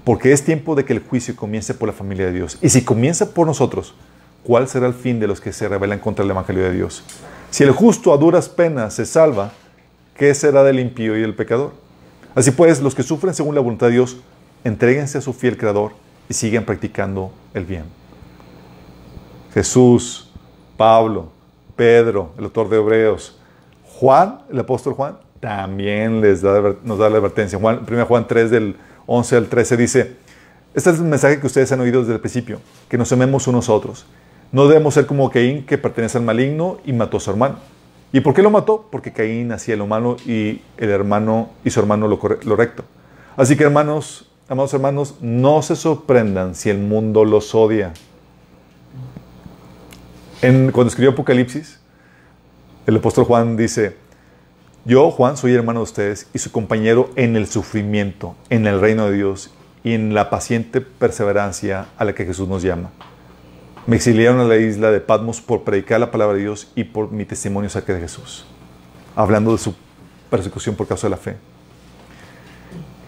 [0.07, 2.57] Porque es tiempo de que el juicio comience por la familia de Dios.
[2.61, 3.93] Y si comienza por nosotros,
[4.41, 7.03] ¿cuál será el fin de los que se rebelan contra el Evangelio de Dios?
[7.51, 9.51] Si el justo a duras penas se salva,
[10.15, 11.73] ¿qué será del impío y del pecador?
[12.35, 14.15] Así pues, los que sufren según la voluntad de Dios,
[14.63, 15.91] entréguense a su fiel Creador
[16.29, 17.83] y sigan practicando el bien.
[19.53, 20.31] Jesús,
[20.77, 21.31] Pablo,
[21.75, 23.37] Pedro, el autor de Hebreos,
[23.83, 27.59] Juan, el apóstol Juan, también les da, nos da la advertencia.
[27.59, 28.77] Juan, 1 Juan 3 del
[29.07, 30.15] 11 al 13 dice,
[30.75, 33.67] este es el mensaje que ustedes han oído desde el principio, que nos amemos unos
[33.67, 34.05] a otros.
[34.51, 37.55] No debemos ser como Caín, que pertenece al maligno y mató a su hermano.
[38.13, 38.87] ¿Y por qué lo mató?
[38.91, 42.83] Porque Caín hacía lo malo y el hermano y su hermano lo, recto.
[43.35, 47.93] Así que hermanos, amados hermanos, no se sorprendan si el mundo los odia.
[50.41, 51.79] En, cuando escribió Apocalipsis,
[52.85, 53.97] el apóstol Juan dice,
[54.87, 59.09] yo, Juan, soy hermano de ustedes y su compañero en el sufrimiento, en el reino
[59.09, 59.51] de Dios
[59.83, 62.91] y en la paciente perseverancia a la que Jesús nos llama.
[63.85, 67.11] Me exiliaron a la isla de Patmos por predicar la palabra de Dios y por
[67.11, 68.45] mi testimonio acerca de Jesús,
[69.13, 69.75] hablando de su
[70.29, 71.35] persecución por causa de la fe.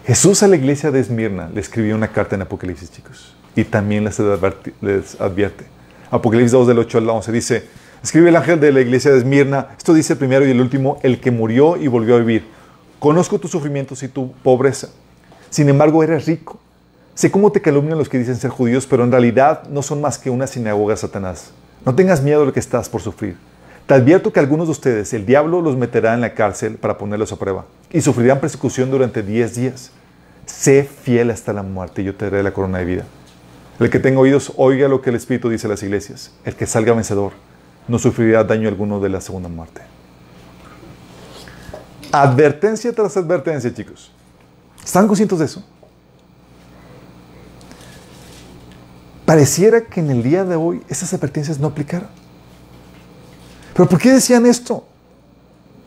[0.04, 4.04] Jesús a la iglesia de Esmirna le escribió una carta en Apocalipsis, chicos, y también
[4.04, 4.20] les
[5.18, 5.64] advierte.
[6.10, 9.68] Apocalipsis 2 del 8 al 11 dice, escribe el ángel de la iglesia de Esmirna,
[9.76, 12.44] esto dice el primero y el último, el que murió y volvió a vivir.
[12.98, 14.88] Conozco tus sufrimientos y tu pobreza.
[15.48, 16.58] Sin embargo, eres rico.
[17.14, 20.18] Sé cómo te calumnian los que dicen ser judíos, pero en realidad no son más
[20.18, 21.50] que una sinagoga Satanás.
[21.84, 23.36] No tengas miedo de lo que estás por sufrir.
[23.86, 27.32] Te advierto que algunos de ustedes, el diablo los meterá en la cárcel para ponerlos
[27.32, 29.90] a prueba y sufrirán persecución durante 10 días.
[30.46, 33.04] Sé fiel hasta la muerte y yo te daré la corona de vida.
[33.78, 36.32] El que tenga oídos, oiga lo que el Espíritu dice a las iglesias.
[36.44, 37.32] El que salga vencedor
[37.90, 39.82] no sufrirá daño alguno de la segunda muerte.
[42.12, 44.12] Advertencia tras advertencia, chicos.
[44.82, 45.64] ¿Están conscientes de eso?
[49.26, 52.08] Pareciera que en el día de hoy esas advertencias no aplicaran.
[53.74, 54.86] ¿Pero por qué decían esto?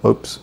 [0.02, 0.42] Ups.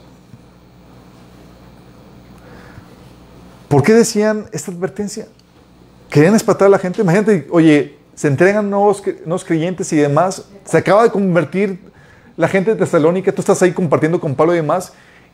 [3.68, 5.28] ¿Por qué decían esta advertencia?
[6.08, 7.02] Querían espantar a la gente.
[7.02, 10.44] Imagínate, oye, se entregan nuevos, nuevos creyentes y demás.
[10.66, 11.80] Se acaba de convertir
[12.36, 13.32] la gente de Tesalónica.
[13.32, 14.92] Tú estás ahí compartiendo con Pablo y demás.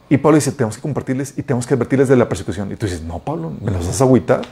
[0.09, 2.71] Y Pablo dice, tenemos que compartirles y tenemos que advertirles de la persecución.
[2.71, 4.43] Y tú dices, no, Pablo, ¿me los vas a agüitar?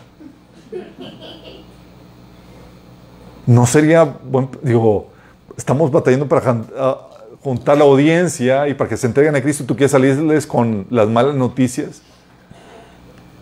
[3.46, 5.12] No sería, bueno, digo,
[5.56, 6.58] estamos batallando para
[7.40, 11.08] juntar la audiencia y para que se entreguen a Cristo tú quieres salirles con las
[11.08, 12.02] malas noticias.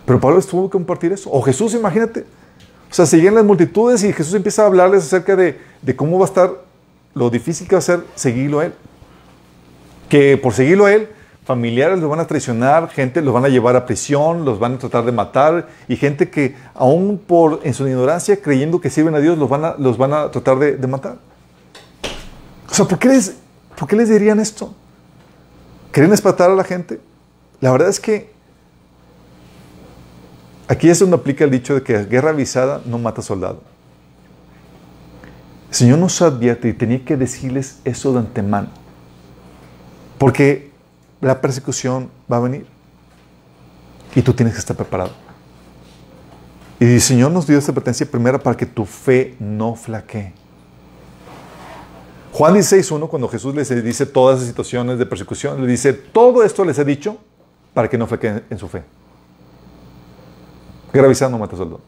[0.05, 1.31] Pero Pablo tuvo que compartir eso.
[1.31, 2.27] O Jesús, imagínate,
[2.93, 5.57] o sea, siguen las multitudes y Jesús empieza a hablarles acerca de,
[5.95, 6.51] cómo va a estar,
[7.15, 8.73] lo difícil que va a ser seguirlo a Él.
[10.09, 11.09] Que por seguirlo a Él,
[11.43, 14.77] familiares los van a traicionar, gente los van a llevar a prisión, los van a
[14.77, 19.19] tratar de matar, y gente que aún por, en su ignorancia, creyendo que sirven a
[19.19, 21.15] Dios, los van a, los van a tratar de, matar.
[22.69, 23.37] O sea, ¿por qué, les,
[23.75, 24.71] ¿por qué les dirían esto?
[25.89, 27.01] ¿Quieren espantar a la gente?
[27.59, 28.32] La verdad es que
[30.73, 33.61] Aquí es donde aplica el dicho de que guerra avisada no mata soldado.
[35.69, 38.69] El Señor nos advierte y tenía que decirles eso de antemano.
[40.17, 40.71] Porque
[41.21, 42.65] la persecución va a venir.
[44.15, 45.11] Y tú tienes que estar preparado.
[46.79, 50.33] Y el Señor nos dio esta advertencia primera para que tu fe no flaquee.
[52.31, 56.65] Juan 16.1, cuando Jesús les dice todas esas situaciones de persecución, le dice, todo esto
[56.65, 57.19] les he dicho
[57.75, 58.81] para que no flaqueen en su fe.
[60.93, 61.81] No mata soldado.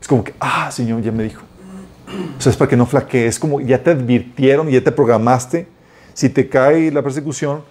[0.00, 1.42] Es como que, ah, Señor, ya me dijo.
[2.38, 3.34] O sea, es para que no flaquees.
[3.34, 5.66] Es como, ya te advirtieron, ya te programaste.
[6.14, 7.62] Si te cae la persecución,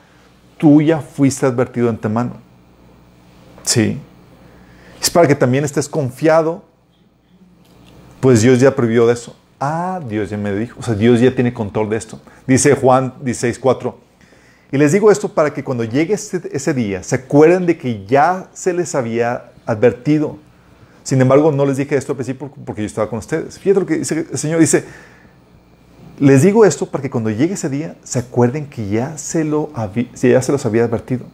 [0.57, 2.33] tú ya fuiste advertido de antemano.
[3.63, 3.99] Sí.
[5.01, 6.63] Es para que también estés confiado,
[8.19, 9.35] pues Dios ya previó de eso.
[9.59, 10.79] Ah, Dios ya me dijo.
[10.79, 12.19] O sea, Dios ya tiene control de esto.
[12.47, 13.95] Dice Juan 16:4.
[14.71, 18.05] Y les digo esto para que cuando llegue ese, ese día se acuerden de que
[18.05, 20.37] ya se les había advertido.
[21.03, 23.57] Sin embargo, no les dije esto al principio porque yo estaba con ustedes.
[23.57, 24.59] Fíjate lo que dice el Señor.
[24.59, 24.85] Dice,
[26.19, 29.71] les digo esto para que cuando llegue ese día se acuerden que ya se, lo
[30.13, 31.25] ya se los había advertido.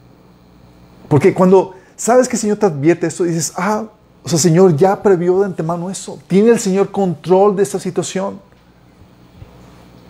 [1.09, 3.85] Porque cuando sabes que el Señor te advierte esto, dices, ah,
[4.23, 6.19] o sea, Señor ya previó de antemano eso.
[6.27, 8.39] Tiene el Señor control de esta situación.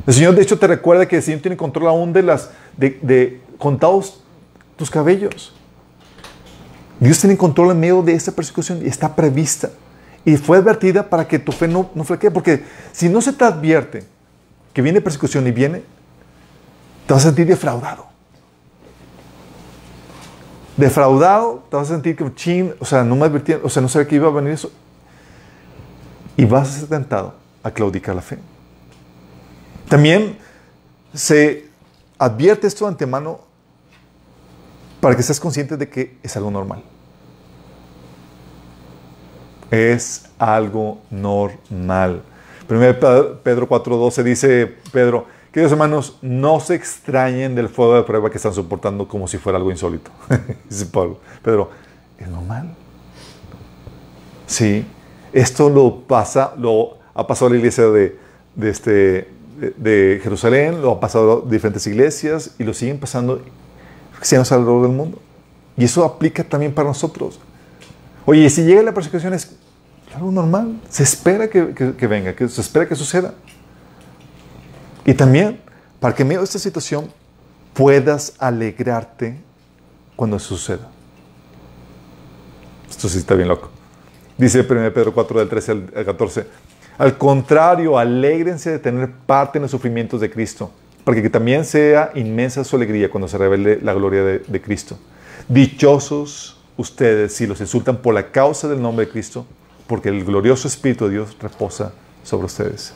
[0.05, 2.99] El Señor, de hecho, te recuerda que el Señor tiene control aún de las, de,
[3.01, 4.21] de contados
[4.75, 5.56] tus cabellos.
[6.99, 9.69] Dios tiene control en medio de esta persecución y está prevista.
[10.25, 12.31] Y fue advertida para que tu fe no, no flaquee.
[12.31, 14.03] Porque si no se te advierte
[14.73, 15.83] que viene persecución y viene,
[17.05, 18.07] te vas a sentir defraudado.
[20.75, 23.89] Defraudado, te vas a sentir que, chin, o sea, no me advirtieron, o sea, no
[23.89, 24.71] sabía que iba a venir eso.
[26.35, 27.33] Y vas a ser tentado
[27.63, 28.37] a claudicar la fe.
[29.87, 30.37] También
[31.13, 31.67] se
[32.19, 33.46] advierte esto de antemano
[34.99, 36.83] para que estés consciente de que es algo normal.
[39.69, 42.21] Es algo normal.
[42.67, 48.37] Primero Pedro 4.12 dice Pedro, queridos hermanos, no se extrañen del fuego de prueba que
[48.37, 50.11] están soportando como si fuera algo insólito.
[50.69, 51.19] dice Pablo.
[51.41, 51.69] Pedro,
[52.17, 52.75] es normal.
[54.45, 54.85] Sí,
[55.33, 58.17] esto lo pasa, lo ha pasado a la iglesia de,
[58.55, 59.29] de, este,
[59.77, 63.41] de Jerusalén, lo ha pasado a diferentes iglesias y lo siguen pasando
[64.17, 65.19] cristianos alrededor del mundo.
[65.77, 67.39] Y eso aplica también para nosotros.
[68.25, 69.55] Oye, si llega la persecución es
[70.15, 70.79] algo normal.
[70.89, 73.33] Se espera que, que- venga, que se espera que suceda.
[75.05, 75.59] Y también,
[75.99, 77.11] para que en medio de esta situación
[77.73, 79.39] puedas alegrarte
[80.15, 80.89] cuando suceda.
[82.89, 83.69] Esto sí está bien loco.
[84.37, 86.47] Dice 1 Pedro 4, del 13 al al 14.
[86.97, 90.71] Al contrario, alégrense de tener parte en los sufrimientos de Cristo,
[91.07, 94.99] para que también sea inmensa su alegría cuando se revele la gloria de, Cristo.
[95.47, 99.45] Dichosos ustedes si los insultan por la causa del nombre de Cristo,
[99.87, 101.93] porque el glorioso Espíritu de Dios reposa
[102.23, 102.91] sobre ustedes.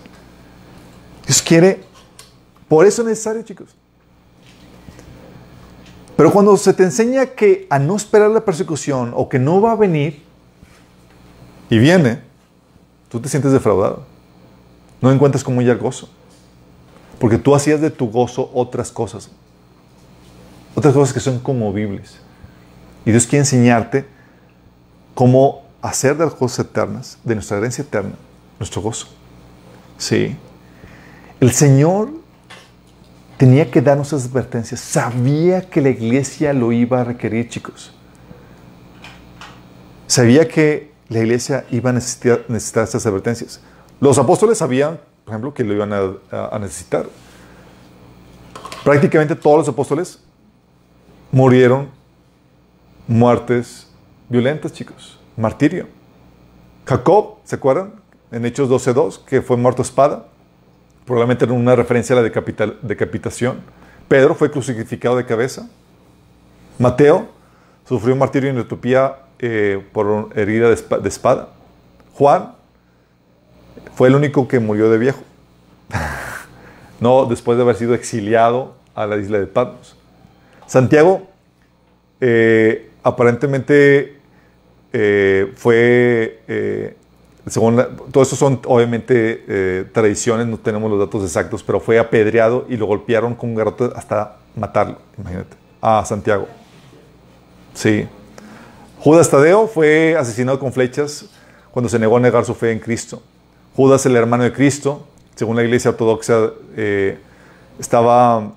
[1.25, 1.83] Dios quiere,
[2.67, 3.69] por eso es necesario, chicos.
[6.17, 9.71] Pero cuando se te enseña que a no esperar la persecución o que no va
[9.71, 10.21] a venir
[11.69, 12.19] y viene,
[13.07, 14.03] tú te sientes defraudado.
[14.99, 16.09] No encuentras como ya el gozo.
[17.21, 19.29] Porque tú hacías de tu gozo otras cosas.
[20.73, 22.15] Otras cosas que son conmovibles.
[23.05, 24.07] Y Dios quiere enseñarte
[25.13, 28.13] cómo hacer de las cosas eternas, de nuestra herencia eterna,
[28.57, 29.05] nuestro gozo.
[29.99, 30.35] Sí.
[31.39, 32.09] El Señor
[33.37, 34.79] tenía que darnos esas advertencias.
[34.79, 37.93] Sabía que la iglesia lo iba a requerir, chicos.
[40.07, 43.61] Sabía que la iglesia iba a necesitar, necesitar estas advertencias.
[43.99, 44.99] Los apóstoles sabían,
[45.31, 47.05] ejemplo, que lo iban a, necesitar.
[48.83, 50.19] Prácticamente todos los apóstoles
[51.31, 51.89] murieron
[53.07, 53.87] muertes
[54.29, 55.19] violentas, chicos.
[55.37, 55.87] Martirio.
[56.85, 57.93] Jacob, ¿se acuerdan?
[58.31, 60.25] En Hechos 12.2, que fue muerto a espada.
[61.05, 63.61] Probablemente en una referencia a la decapita- decapitación.
[64.07, 65.69] Pedro fue crucificado de cabeza.
[66.79, 67.27] Mateo
[67.87, 71.49] sufrió un martirio en Etiopía eh, por herida de espada.
[72.13, 72.53] Juan
[73.95, 75.21] fue el único que murió de viejo.
[76.99, 79.95] no después de haber sido exiliado a la isla de Patmos.
[80.67, 81.23] Santiago
[82.19, 84.17] eh, aparentemente
[84.93, 86.95] eh, fue, eh,
[87.47, 92.65] según la- todo esto son obviamente tradiciones, no tenemos los datos exactos, pero fue apedreado
[92.69, 96.47] y lo golpearon con un garrote hasta matarlo, imagínate, a Santiago.
[97.73, 98.07] Sí.
[98.99, 101.25] Judas Tadeo fue asesinado con flechas
[101.71, 103.23] cuando se negó a negar su fe en Cristo.
[103.75, 107.17] Judas, el hermano de Cristo, según la iglesia ortodoxa, eh,
[107.79, 108.51] estaba,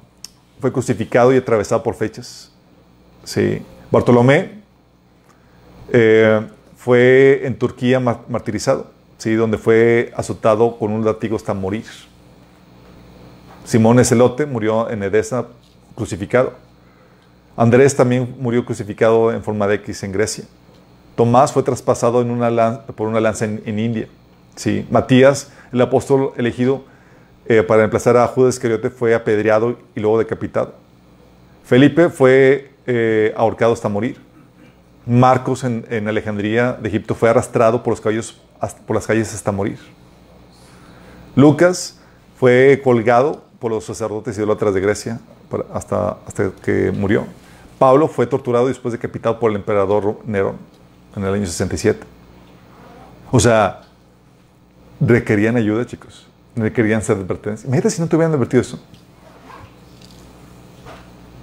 [0.60, 2.50] fue crucificado y atravesado por flechas.
[3.22, 3.62] Sí.
[3.90, 4.62] Bartolomé
[5.92, 6.40] eh,
[6.76, 9.34] fue en Turquía mar- martirizado, ¿sí?
[9.34, 11.84] donde fue azotado con un látigo hasta morir.
[13.64, 15.46] Simón Ezelote murió en Edesa
[15.94, 16.52] crucificado.
[17.56, 20.44] Andrés también murió crucificado en forma de X en Grecia.
[21.14, 22.22] Tomás fue traspasado
[22.96, 24.08] por una lanza en India.
[24.56, 24.86] Sí.
[24.90, 26.84] Matías, el apóstol elegido
[27.46, 30.74] eh, para reemplazar a Judas Iscariote, fue apedreado y luego decapitado.
[31.64, 34.18] Felipe fue eh, ahorcado hasta morir.
[35.06, 38.40] Marcos en, en Alejandría de Egipto fue arrastrado por, los caballos,
[38.86, 39.78] por las calles hasta morir.
[41.36, 41.98] Lucas
[42.38, 45.20] fue colgado por los sacerdotes idólatras de Grecia
[45.72, 47.26] hasta, hasta que murió.
[47.78, 50.56] Pablo fue torturado y después decapitado por el emperador Nerón
[51.16, 52.00] en el año 67.
[53.30, 53.82] O sea,
[55.06, 56.26] requerían ayuda, chicos.
[56.56, 57.64] Requerían ser advertencias.
[57.64, 58.78] Imagínate si no te hubieran advertido eso.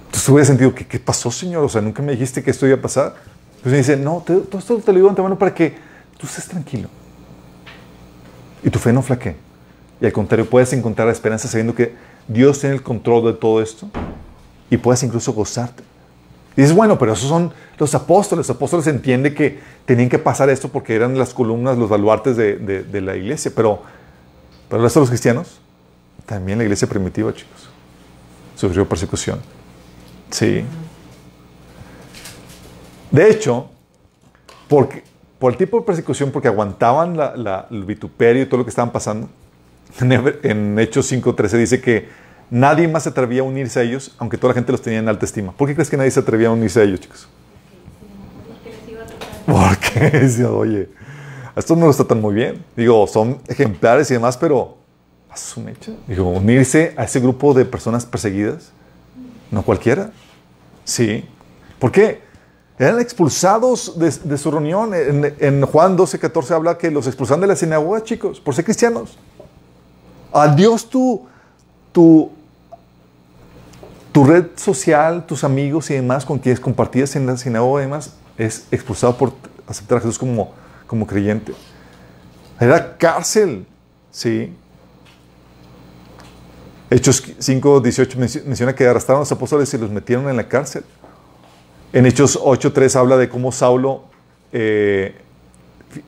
[0.06, 1.64] Entonces hubiera sentido, ¿qué, ¿qué pasó, Señor?
[1.64, 3.14] O sea, nunca me dijiste que esto iba a pasar.
[3.62, 5.74] Pues me dice, no, todo esto te lo digo antemano para que
[6.18, 6.88] tú estés tranquilo.
[8.62, 9.36] Y tu fe no flaquee.
[10.00, 11.94] Y al contrario, puedes encontrar la esperanza sabiendo que
[12.26, 13.88] Dios tiene el control de todo esto
[14.70, 15.82] y puedes incluso gozarte.
[16.56, 18.46] Y dices, bueno, pero esos son los apóstoles.
[18.48, 22.56] Los apóstoles entienden que tenían que pasar esto porque eran las columnas, los baluartes de,
[22.56, 23.50] de- la iglesia.
[23.54, 23.82] Pero,
[24.68, 25.60] pero el resto de los cristianos,
[26.26, 27.68] también la iglesia primitiva, chicos,
[28.54, 29.40] sufrió persecución.
[30.30, 30.64] Sí.
[33.10, 33.68] De hecho,
[34.68, 34.88] por
[35.52, 39.28] el tipo de persecución, porque aguantaban la- el vituperio y todo lo que estaban pasando,
[40.00, 42.08] en, en Hechos 5.13 dice que
[42.52, 45.08] nadie más se atrevía a unirse a ellos, aunque toda la gente los tenía en
[45.08, 45.52] alta estima.
[45.52, 47.26] ¿Por qué crees que nadie se atrevía a unirse a ellos, chicos?
[49.46, 50.90] Porque oye,
[51.54, 52.62] a estos no los tratan muy bien.
[52.76, 54.76] Digo, son ejemplares y demás, pero
[55.30, 55.92] a su mecha.
[56.06, 58.70] Digo, unirse a ese grupo de personas perseguidas,
[59.50, 60.10] no cualquiera.
[60.84, 61.24] Sí.
[61.78, 62.20] ¿Por qué?
[62.78, 64.92] Eran expulsados de, su reunión.
[64.94, 69.16] En, Juan 12, 14 habla que los expulsaron de la sinagoga, chicos, por ser cristianos.
[70.32, 71.26] Adiós tu,
[71.92, 72.30] tu,
[74.12, 78.14] tu red social, tus amigos y demás con quienes compartías en la sinagoga y demás,
[78.38, 79.32] es expulsado por
[79.66, 80.52] aceptar a Jesús como,
[80.86, 81.52] como creyente.
[82.60, 83.66] Era cárcel,
[84.10, 84.54] ¿sí?
[86.90, 90.46] Hechos 5, 18 menci- menciona que arrastraron a los apóstoles y los metieron en la
[90.46, 90.84] cárcel.
[91.92, 94.04] En Hechos 8, 3 habla de cómo Saulo
[94.52, 95.14] eh,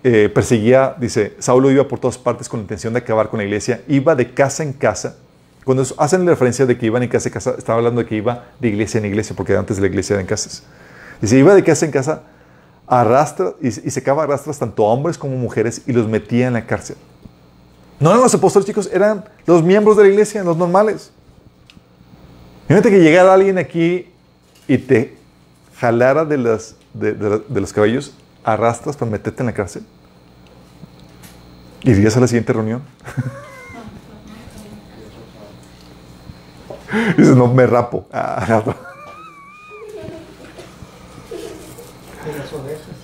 [0.02, 3.44] eh, perseguía, dice, Saulo iba por todas partes con la intención de acabar con la
[3.44, 5.16] iglesia, iba de casa en casa.
[5.64, 8.16] Cuando hacen la referencia de que iban en casa en casa, estaba hablando de que
[8.16, 10.62] iba de iglesia en iglesia, porque antes de la iglesia eran casas.
[11.20, 12.22] Dice, iba de casa en casa,
[12.86, 16.66] arrastra y, y secaba arrastras tanto a hombres como mujeres y los metía en la
[16.66, 16.96] cárcel.
[17.98, 21.10] No eran los apóstoles, chicos, eran los miembros de la iglesia, los normales.
[22.68, 24.10] Imagínate que llegara alguien aquí
[24.68, 25.16] y te
[25.78, 29.82] jalara de, las, de los cabellos, arrastras para meterte en la cárcel.
[31.82, 32.82] ¿Irías a la siguiente reunión?
[37.16, 38.06] Dices, no, me rapo.
[38.12, 38.62] Ah.
[42.24, 42.94] De las orejas.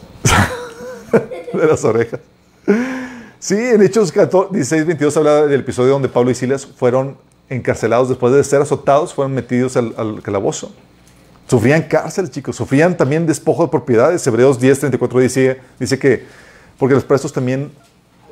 [1.52, 2.20] de las orejas.
[3.38, 7.16] Sí, en Hechos 14, 16, 22 habla del episodio donde Pablo y Silas fueron
[7.48, 10.72] encarcelados después de ser azotados, fueron metidos al, al calabozo.
[11.48, 14.24] Sufrían cárcel, chicos, sufrían también despojo de propiedades.
[14.26, 16.24] Hebreos 10, 34 dice, dice que,
[16.78, 17.72] porque los presos también,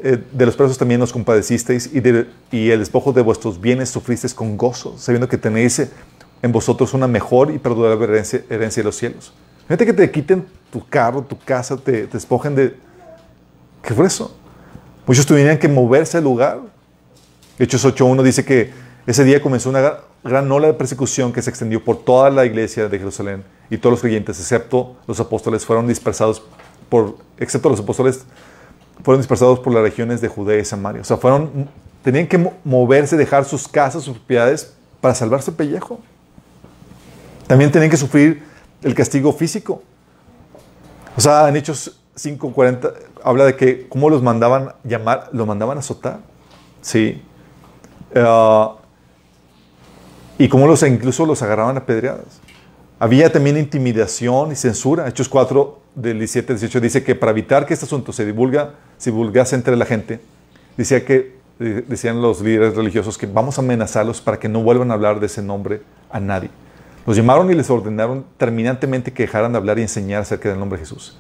[0.03, 3.89] eh, de los presos también nos compadecisteis y, de- y el despojo de vuestros bienes
[3.91, 5.83] sufristeis con gozo, sabiendo que tenéis
[6.43, 9.33] en vosotros una mejor y perdurable herencia, herencia de los cielos.
[9.67, 12.77] Fíjate que te quiten tu carro, tu casa, te, despojen de...
[13.83, 14.37] ¿Qué fue eso?
[15.07, 16.61] Muchos tuvieron que moverse del lugar.
[17.59, 18.71] Hechos 8.1 dice que
[19.07, 22.45] ese día comenzó una gra- gran ola de persecución que se extendió por toda la
[22.45, 26.43] iglesia de Jerusalén y todos los creyentes, excepto los apóstoles, fueron dispersados
[26.89, 28.21] por, excepto los apóstoles,
[29.05, 31.03] fueron dispersados por las regiones de Judea y Samaria.
[31.03, 31.69] O sea, fueron,
[32.03, 36.01] tenían que mo- moverse, dejar sus casas, sus propiedades para salvarse el pellejo.
[37.47, 38.43] También tenían que sufrir
[38.83, 39.83] el castigo físico.
[41.17, 42.93] O sea, en Hechos 5.40
[43.25, 46.19] habla de que cómo los mandaban llamar, los mandaban a azotar.
[46.81, 47.23] Sí.
[48.15, 48.75] Ah,
[50.39, 52.41] y cómo los, incluso los agarraban a pedreadas.
[53.01, 55.09] Había también intimidación y censura.
[55.09, 58.75] Hechos 4, del 17 al 18, dice que para evitar que este asunto se divulga,
[58.97, 60.21] se divulgase entre la gente,
[60.77, 64.95] decía que, decían los líderes religiosos que vamos a amenazarlos para que no vuelvan a
[64.95, 66.51] hablar de ese nombre a nadie.
[67.05, 70.79] Los llamaron y les ordenaron terminantemente que dejaran de hablar y enseñar acerca del nombre
[70.79, 71.19] de Jesús.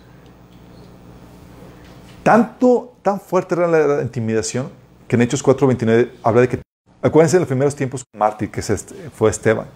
[2.22, 4.68] Tanto, tan fuerte era la intimidación
[5.08, 6.62] que en Hechos 4.29 habla de que,
[7.02, 9.66] acuérdense de los primeros tiempos, mártir que es este- fue Esteban,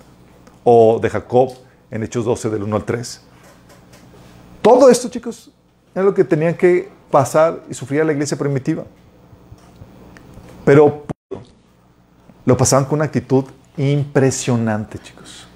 [0.62, 1.54] o de Jacob
[1.90, 3.22] en Hechos 12 del 1 al 3.
[4.62, 5.50] Todo esto, chicos,
[5.94, 8.84] era lo que tenían que pasar y sufrir la iglesia primitiva.
[10.64, 11.04] Pero
[12.44, 13.44] lo pasaban con una actitud
[13.76, 15.46] impresionante, chicos.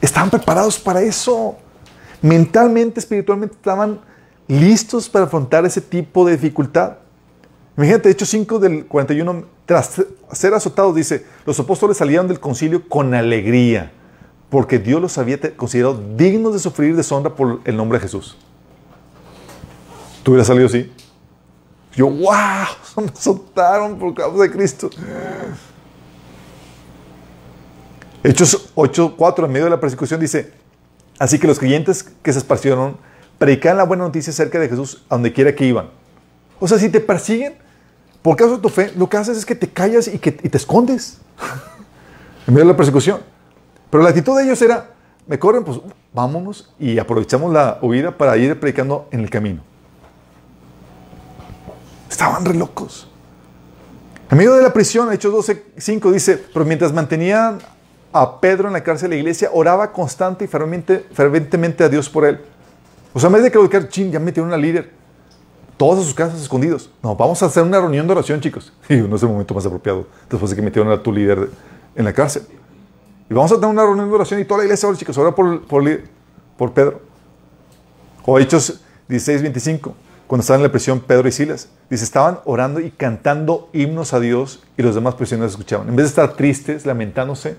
[0.00, 1.56] Estaban preparados para eso.
[2.20, 4.00] Mentalmente, espiritualmente, estaban
[4.48, 6.98] listos para afrontar ese tipo de dificultad.
[7.76, 10.02] Imagínate, Hechos 5 del 41, tras
[10.32, 13.92] ser azotados, dice, los apóstoles salieron del concilio con alegría,
[14.50, 18.36] porque Dios los había considerado dignos de sufrir deshonra por el nombre de Jesús.
[20.22, 20.92] ¿Tú hubieras salido así?
[21.94, 22.66] Yo, wow,
[22.96, 24.90] me azotaron por causa de Cristo.
[28.22, 30.52] Hechos 8.4, en medio de la persecución, dice,
[31.18, 32.96] así que los creyentes que se esparcieron
[33.38, 35.90] predicaban la buena noticia acerca de Jesús a donde quiera que iban.
[36.58, 37.54] O sea, si te persiguen
[38.22, 40.48] por causa de tu fe, lo que haces es que te callas y, que, y
[40.48, 41.18] te escondes
[42.46, 43.20] en medio de la persecución.
[43.90, 44.90] Pero la actitud de ellos era,
[45.26, 45.80] me corren, pues
[46.12, 49.62] vámonos y aprovechamos la huida para ir predicando en el camino.
[52.08, 53.08] Estaban re locos.
[54.30, 57.58] En medio de la prisión, Hechos 12.5 dice, pero mientras mantenían
[58.12, 62.24] a Pedro en la cárcel de la iglesia, oraba constante y fervientemente a Dios por
[62.24, 62.40] él.
[63.12, 64.90] O sea, en vez de que, chin, ya metieron una líder,
[65.76, 66.90] todos a sus casas escondidos.
[67.02, 68.72] No, vamos a hacer una reunión de oración, chicos.
[68.88, 71.48] Y no es el momento más apropiado, después de que metieron a tu líder
[71.94, 72.42] en la cárcel.
[73.28, 75.34] Y vamos a tener una reunión de oración y toda la iglesia ahora, chicos, ahora
[75.34, 75.84] por, por,
[76.56, 77.00] por Pedro.
[78.24, 79.94] O Hechos 16, 25,
[80.26, 81.68] cuando estaban en la prisión Pedro y Silas.
[81.90, 85.88] Dice, estaban orando y cantando himnos a Dios y los demás prisioneros escuchaban.
[85.88, 87.56] En vez de estar tristes, lamentándose,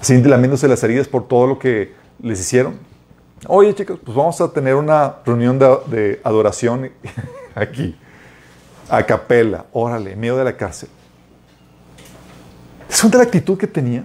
[0.00, 2.78] así lamiéndose las heridas por todo lo que les hicieron.
[3.46, 6.90] Oye, chicos, pues vamos a tener una reunión de, adoración
[7.54, 7.96] aquí,
[8.88, 10.88] a capela, órale, medio de la cárcel.
[12.90, 14.04] ¿Es una la actitud que tenía?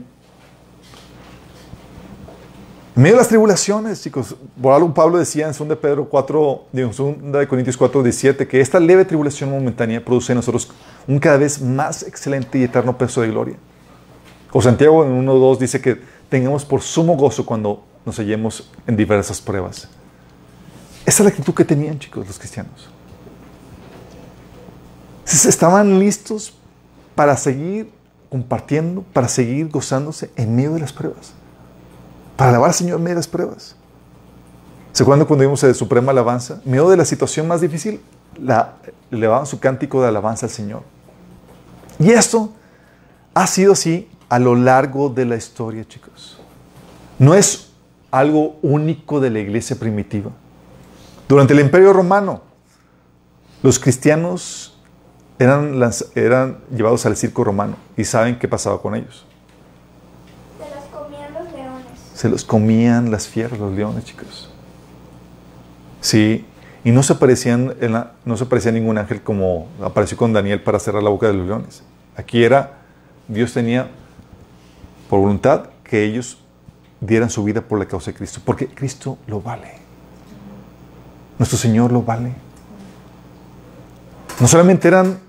[2.96, 6.66] En medio de las tribulaciones, chicos, por algo Pablo decía en 2 de Pedro 4,
[6.72, 10.72] digo, en 2 de Corintios 4, 17, que esta leve tribulación momentánea produce en nosotros
[11.08, 13.58] un cada vez más excelente y eterno peso de gloria.
[14.54, 18.96] O Santiago en 1, 2 dice que tengamos por sumo gozo cuando nos hallemos en
[18.96, 19.90] diversas pruebas.
[21.06, 22.88] Esa es la actitud que tenían, chicos, los cristianos.
[25.26, 26.54] Estaban listos
[27.16, 27.95] para seguir
[28.36, 31.32] compartiendo, para seguir gozándose en medio de las pruebas.
[32.36, 33.78] Para alabar al Señor en medio de las pruebas.
[34.92, 36.60] ¿Se acuerdan cuando vimos el Suprema Alabanza?
[36.66, 38.02] En medio de la situación más difícil,
[38.38, 38.74] la,
[39.10, 40.84] elevaban su cántico de alabanza al Señor.
[41.98, 42.52] Y esto
[43.34, 46.38] ha sido así a lo largo de la historia, chicos.
[47.18, 47.70] No es
[48.12, 50.32] algo único de la iglesia primitiva.
[51.30, 52.42] Durante el Imperio Romano,
[53.64, 54.75] los cristianos
[55.40, 55.80] eran,
[56.16, 59.26] eran llevados al circo romano y saben qué pasaba con ellos.
[60.58, 61.86] Se las comían los leones.
[62.14, 64.50] Se los comían las fieras, los leones, chicos.
[66.02, 66.46] Sí,
[66.84, 70.62] y no se aparecían, en la- no se aparecía ningún ángel como apareció con Daniel
[70.62, 71.84] para cerrar la boca de los leones.
[72.16, 72.74] Aquí era,
[73.28, 73.90] Dios tenía
[75.10, 76.38] por voluntad que ellos
[77.02, 79.74] dieran su vida por la causa de Cristo, porque Cristo lo vale.
[81.38, 82.34] Nuestro Señor lo vale.
[84.40, 85.20] No solamente eran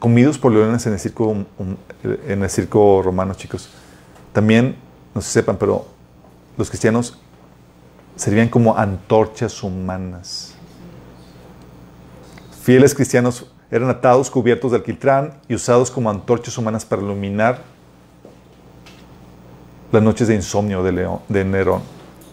[0.00, 1.46] comidos por leones en el circo,
[2.26, 3.70] en el circo romano, chicos.
[4.32, 4.76] También,
[5.14, 5.86] no se sepan, pero
[6.56, 7.18] los cristianos
[8.16, 10.54] servían como antorchas humanas.
[12.62, 17.62] Fieles cristianos eran atados, cubiertos de alquitrán y usados como antorchas humanas para iluminar
[19.92, 21.82] las noches de insomnio de, León, de Nerón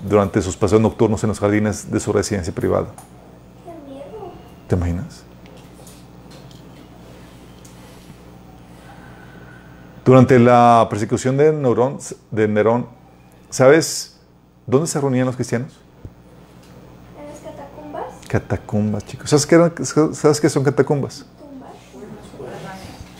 [0.07, 2.87] durante sus paseos nocturnos en los jardines de su residencia privada.
[4.67, 5.26] ¿Te imaginas?
[10.07, 11.97] Durante la persecución de Nerón,
[12.31, 12.87] de Nerón,
[13.49, 14.17] ¿sabes
[14.65, 15.73] dónde se reunían los cristianos?
[17.19, 18.05] ¿En las catacumbas?
[18.29, 19.29] Catacumbas, chicos.
[19.29, 21.25] ¿Sabes qué, eran- ¿Sabes qué son catacumbas?
[21.37, 21.71] ¿Tumbas?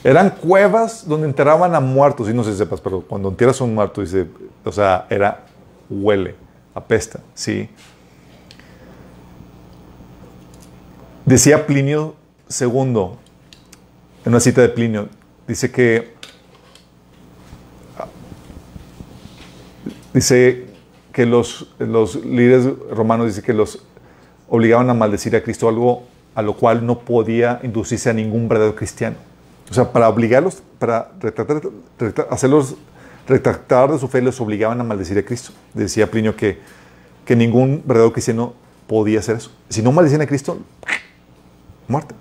[0.02, 2.30] Eran cuevas donde enterraban a muertos.
[2.30, 4.26] Y no sé si sepas, pero cuando entierras a un muerto, dice,
[4.64, 5.44] o sea, era,
[5.90, 6.36] huele,
[6.74, 7.70] apesta, ¿sí?
[11.26, 12.16] Decía Plinio
[12.62, 13.10] II,
[14.24, 15.10] en una cita de Plinio,
[15.46, 16.16] dice que,
[20.14, 20.66] dice
[21.12, 23.84] que los, los líderes romanos, dice que los
[24.50, 26.04] obligaban a maldecir a Cristo, algo
[26.36, 29.16] a lo cual no podía inducirse a ningún verdadero cristiano.
[29.70, 31.62] O sea, para obligarlos, para retratar,
[32.30, 32.76] hacerlos
[33.28, 35.52] retractar de su fe, les obligaban a maldecir a Cristo.
[35.74, 36.60] Decía Plinio que,
[37.26, 38.54] que ningún verdadero cristiano
[38.88, 39.52] podía hacer eso.
[39.70, 40.60] Si no maldecían a Cristo,
[41.88, 42.16] muerte.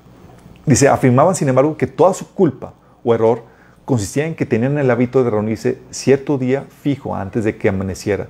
[0.65, 2.73] Dice, afirmaban, sin embargo, que toda su culpa
[3.05, 3.45] o error
[3.87, 8.27] consistía en que tenían el hábito de reunirse cierto día fijo antes de que amaneciera.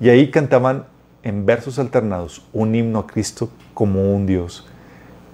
[0.00, 0.86] Y ahí cantaban
[1.22, 4.66] en versos alternados un himno a Cristo como un Dios.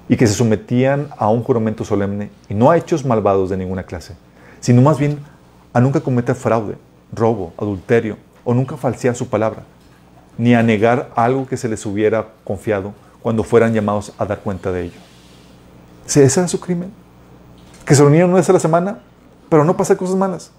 [0.09, 3.85] Y que se sometían a un juramento solemne y no a hechos malvados de ninguna
[3.85, 4.17] clase,
[4.59, 5.21] sino más bien
[5.73, 6.75] a nunca cometer fraude,
[7.13, 9.63] robo, adulterio o nunca falsear su palabra,
[10.37, 12.93] ni a negar algo que se les hubiera confiado
[13.23, 14.99] cuando fueran llamados a dar cuenta de ello.
[16.07, 16.91] Ese era su crimen.
[17.85, 18.99] Que se reunieron una vez a la semana,
[19.51, 20.51] pero no pasar cosas malas,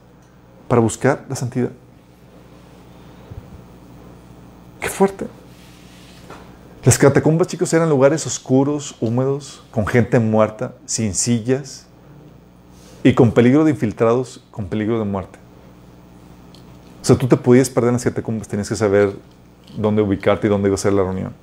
[0.68, 1.72] para buscar la santidad.
[4.80, 5.26] Qué fuerte.
[6.84, 11.86] Las catacumbas, chicos, eran lugares oscuros, húmedos, con gente muerta, sin sillas
[13.04, 15.40] y con peligro de infiltrados, con peligro de muerte.
[17.02, 19.16] O sea, tú te podías perder en las catacumbas, tenías que saber
[19.78, 21.34] dónde ubicarte y dónde iba a ser la reunión.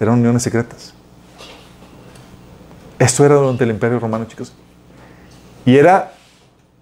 [0.00, 0.94] Eran reuniones secretas.
[2.98, 4.52] Esto era durante el Imperio Romano, chicos.
[5.64, 6.12] Y era,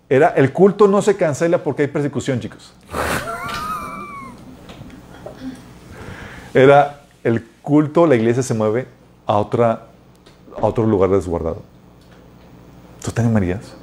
[0.09, 2.73] era, el culto no se cancela porque hay persecución, chicos.
[6.55, 8.87] Era el culto, la iglesia se mueve
[9.27, 9.89] a, otra,
[10.57, 11.63] a otro lugar resguardado.
[13.05, 13.75] ¿Tú te animarías?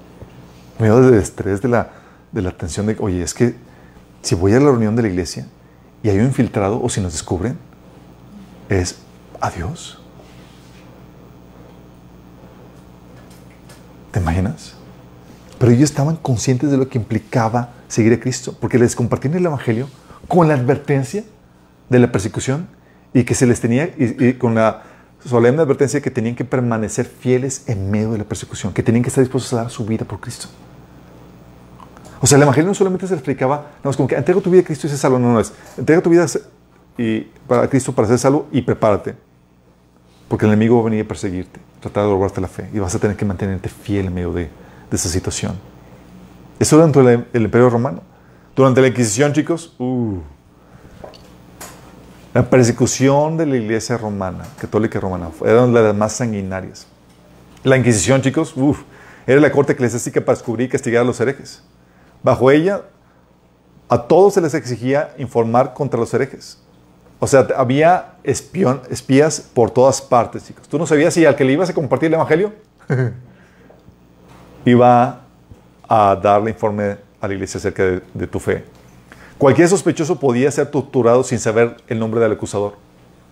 [0.79, 1.91] En medio del estrés, de la,
[2.31, 3.55] de la tensión de, oye, es que
[4.21, 5.47] si voy a la reunión de la iglesia
[6.01, 7.57] y hay un infiltrado o si nos descubren,
[8.69, 8.97] es
[9.39, 9.99] adiós.
[14.11, 14.75] ¿Te imaginas?
[15.63, 19.45] Pero ellos estaban conscientes de lo que implicaba seguir a Cristo, porque les compartían el
[19.45, 19.87] Evangelio
[20.27, 21.23] con la advertencia
[21.87, 22.67] de la persecución
[23.13, 24.83] y que se les tenía, y, y con la
[25.25, 29.07] solemne advertencia que tenían que permanecer fieles en medio de la persecución, que tenían que
[29.07, 30.49] estar dispuestos a dar su vida por Cristo.
[32.19, 34.63] O sea, el Evangelio no solamente se explicaba, no es como que entrega tu vida
[34.63, 36.25] a Cristo y se salvo, no, no es, entrega tu vida
[36.97, 39.15] y, para Cristo para ser salvo y prepárate,
[40.27, 42.93] porque el enemigo va a venir a perseguirte, tratar de robarte la fe y vas
[42.93, 44.49] a tener que mantenerte fiel en medio de,
[44.93, 45.53] de esa situación.
[46.59, 48.03] Eso durante el, el Imperio Romano.
[48.55, 50.19] Durante la Inquisición, chicos, uh,
[52.31, 56.85] la persecución de la iglesia romana, católica romana, eran las más sanguinarias.
[57.63, 58.83] La Inquisición, chicos, uf,
[59.25, 61.63] era la corte eclesiástica para descubrir y castigar a los herejes.
[62.21, 62.83] Bajo ella,
[63.89, 66.59] a todos se les exigía informar contra los herejes.
[67.17, 70.67] O sea, había espión, espías por todas partes, chicos.
[70.67, 72.53] Tú no sabías si al que le ibas a compartir el evangelio
[74.65, 75.21] iba
[75.87, 78.63] a darle informe a la iglesia acerca de, de tu fe.
[79.37, 82.73] Cualquier sospechoso podía ser torturado sin saber el nombre del acusador.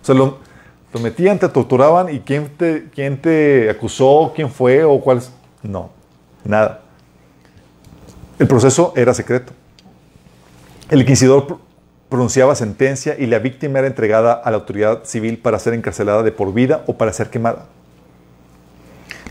[0.02, 0.38] O sea, lo,
[0.92, 5.22] lo metían, te torturaban y quién te, quién te acusó, quién fue o cuál.
[5.62, 5.90] No,
[6.44, 6.80] nada.
[8.38, 9.52] El proceso era secreto.
[10.90, 11.58] El inquisidor pr-
[12.08, 16.32] pronunciaba sentencia y la víctima era entregada a la autoridad civil para ser encarcelada de
[16.32, 17.66] por vida o para ser quemada.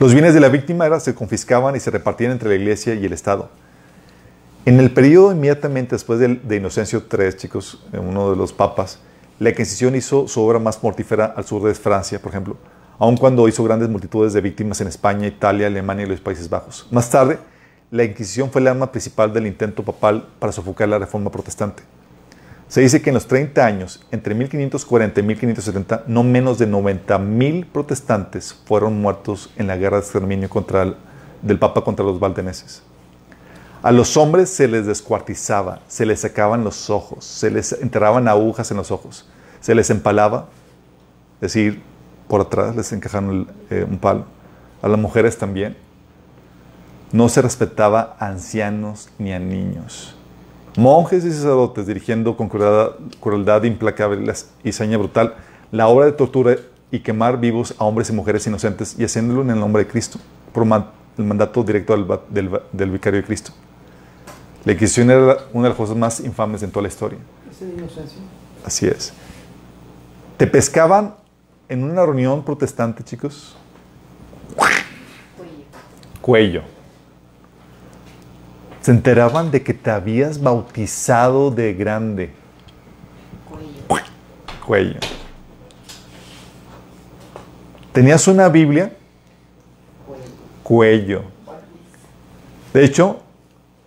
[0.02, 3.14] Los bienes de la víctima se confiscaban y se repartían entre la iglesia y el
[3.14, 3.52] Estado.
[4.66, 8.98] En el periodo inmediatamente después de, Inocencio III, chicos, eh, uno de los papas,
[9.38, 12.58] la Inquisición hizo su obra más mortífera al sur de Francia, por ejemplo,
[12.98, 16.88] aun cuando hizo grandes multitudes de víctimas en España, Italia, Alemania y los Países Bajos.
[16.90, 17.38] Más tarde,
[17.92, 21.84] la Inquisición fue el arma principal del intento papal para sofocar la reforma protestante.
[22.72, 27.66] Se dice que en los 30 años, entre 1540 y 1570, no menos de 90.000
[27.66, 30.96] protestantes fueron muertos en la guerra de exterminio contra el-
[31.42, 32.82] del Papa contra los valdeneses.
[33.84, 38.72] A los hombres se les descuartizaba, se les sacaban los ojos, se les enterraban agujas
[38.72, 39.28] en los ojos,
[39.60, 40.48] se les empalaba,
[41.42, 41.82] es decir,
[42.30, 44.24] por atrás les encajaron eh, un palo.
[44.82, 45.76] A las mujeres también.
[47.12, 50.16] No se respetaba a ancianos ni a niños.
[50.78, 55.36] Monjes y sacerdotes dirigiendo con crueldad, crueldad implacable y saña brutal
[55.72, 56.56] la obra de tortura
[56.92, 60.20] y quemar vivos a hombres y mujeres inocentes y haciéndolo en el nombre de Cristo,
[60.54, 61.96] por man- el mandato directo
[62.30, 63.52] del, vicario de Cristo.
[64.66, 67.20] La Inquisición era una de las cosas más infames en toda la historia.
[67.62, 68.20] Inocencia.
[68.66, 69.14] Así es.
[70.38, 71.16] Te pescaban
[71.70, 73.56] en una reunión protestante, chicos.
[76.22, 76.64] Cuello.
[78.82, 82.32] Se enteraban de que te habías bautizado de grande.
[84.66, 85.00] Cuello.
[87.92, 88.96] Tenías una Biblia.
[90.64, 91.24] Cuello.
[92.74, 93.20] De hecho,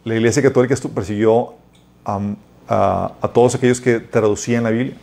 [0.05, 1.55] la Iglesia Católica persiguió
[2.05, 2.35] a,
[2.69, 4.97] a- todos aquellos que traducían la Biblia.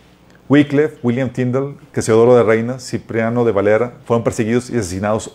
[0.48, 5.34] Wycliffe, William Tyndale, Casiodoro de Reina, Cipriano de Valera, fueron perseguidos y asesinados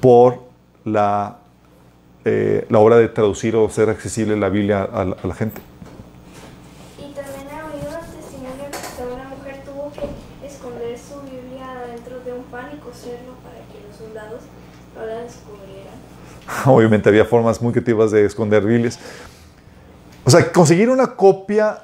[0.00, 0.42] por
[0.84, 1.38] la,
[2.24, 5.60] eh, la obra de traducir o hacer accesible la Biblia a la, a la gente.
[6.98, 12.32] Y también ha habido testimonio que una mujer tuvo que esconder su Biblia dentro de
[12.32, 14.42] un pan y coserlo para que los soldados
[14.94, 15.94] no la descubrieran.
[16.66, 18.98] Obviamente había formas muy creativas de esconder Biblias.
[20.24, 21.80] O sea, conseguir una copia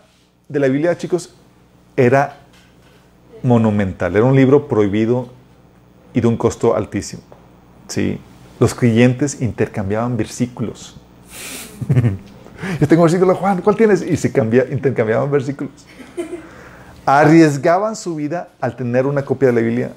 [0.48, 1.34] de la Biblia, chicos,
[1.96, 2.38] era
[3.42, 4.14] monumental.
[4.14, 5.28] Era un libro prohibido
[6.14, 7.22] y de un costo altísimo.
[7.88, 8.20] ¿sí?
[8.60, 10.96] Los creyentes intercambiaban versículos.
[12.80, 14.02] Yo tengo versículo, Juan, ¿cuál tienes?
[14.02, 15.72] Y se cambia, intercambiaban versículos.
[17.06, 19.92] Arriesgaban su vida al tener una copia de la Biblia,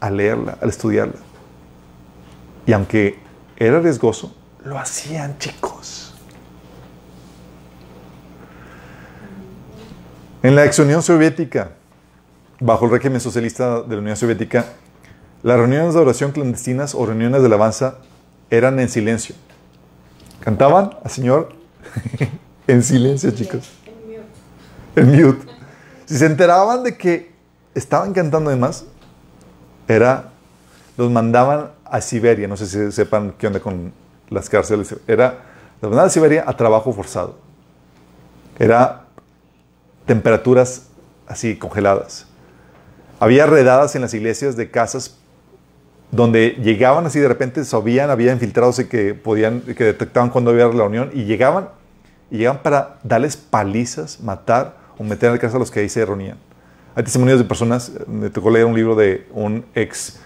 [0.00, 1.14] al leerla, al estudiarla.
[2.66, 3.18] Y aunque
[3.56, 4.34] era riesgoso,
[4.64, 6.14] lo hacían, chicos.
[10.42, 11.72] En la ex Unión Soviética,
[12.58, 14.64] bajo el régimen socialista de la Unión Soviética,
[15.42, 17.96] las reuniones de oración clandestinas o reuniones de alabanza
[18.50, 19.34] eran en silencio.
[20.40, 21.54] Cantaban al Señor
[22.66, 23.70] en silencio, chicos.
[24.96, 25.46] En mute.
[26.06, 27.32] Si se enteraban de que
[27.74, 28.84] estaban cantando de más,
[29.88, 30.30] era,
[30.96, 32.48] los mandaban a Siberia.
[32.48, 33.92] No sé si sepan qué onda con
[34.28, 34.94] las cárceles.
[35.06, 35.38] Era,
[35.80, 37.36] los mandaban a Siberia a trabajo forzado.
[38.58, 39.06] Era
[40.06, 40.86] temperaturas
[41.26, 42.26] así congeladas.
[43.20, 45.19] Había redadas en las iglesias de casas
[46.10, 50.66] donde llegaban así de repente, sabían, había infiltrados y que podían, que detectaban cuando había
[50.68, 51.68] reunión y llegaban
[52.30, 56.04] y llegaban para darles palizas, matar o meter la casa a los que ahí se
[56.04, 56.36] reunían.
[56.94, 60.18] Hay testimonios de personas, me tocó leer un libro de un ex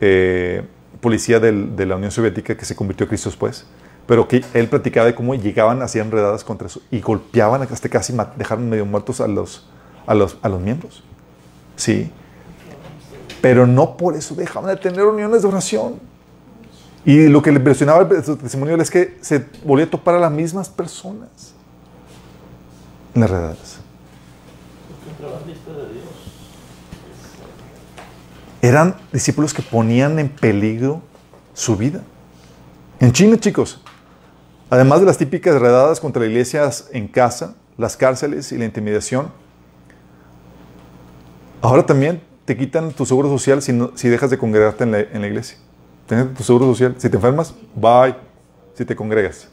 [0.00, 0.62] eh,
[1.00, 3.64] policía de la Unión Soviética que se convirtió a Cristo después,
[4.06, 8.12] pero que él platicaba de cómo llegaban, hacían redadas contra eso y golpeaban hasta casi
[8.12, 9.68] ma- dejaron medio muertos a los,
[10.06, 11.02] a los, a los miembros.
[11.76, 12.10] Sí.
[13.42, 16.00] Pero no por eso dejaban de tener reuniones de oración.
[17.04, 20.30] Y lo que le impresionaba el testimonio es que se volvía a topar a las
[20.30, 21.52] mismas personas
[23.14, 23.78] en las redadas.
[28.62, 31.02] Eran discípulos que ponían en peligro
[31.52, 32.00] su vida.
[33.00, 33.82] En China, chicos,
[34.70, 39.32] además de las típicas redadas contra iglesias en casa, las cárceles y la intimidación,
[41.60, 42.22] ahora también
[42.52, 45.56] te quitan tu seguro social si, no- si dejas de congregarte en la, en iglesia.
[46.06, 46.94] Tienes tu seguro social.
[46.98, 48.14] Si te enfermas, bye.
[48.74, 49.48] Si te congregas.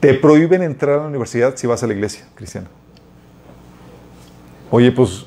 [0.00, 2.68] Te prohíben entrar a la universidad si vas a la iglesia cristiana.
[4.70, 5.24] Oye, pues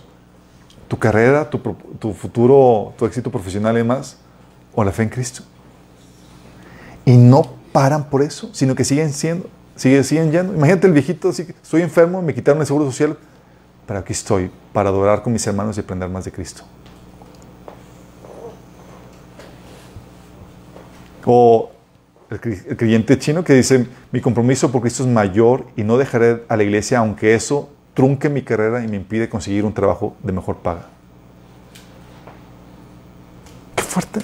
[0.87, 1.59] tu carrera, tu,
[1.99, 4.17] tu futuro, tu éxito profesional y demás,
[4.75, 5.41] o la fe en Cristo.
[7.05, 7.41] Y no
[7.71, 10.53] paran por eso, sino que siguen siendo, siguen, siguen yendo.
[10.53, 13.17] Imagínate el viejito, así estoy enfermo, me quitaron el seguro social,
[13.85, 16.63] pero aquí estoy para adorar con mis hermanos y aprender más de Cristo.
[21.25, 21.71] O
[22.29, 26.57] el creyente chino que dice, mi compromiso por Cristo es mayor y no dejaré a
[26.57, 30.57] la iglesia aunque eso trunque mi carrera y me impide conseguir un trabajo de mejor
[30.57, 30.87] paga.
[33.75, 34.19] Qué fuerte.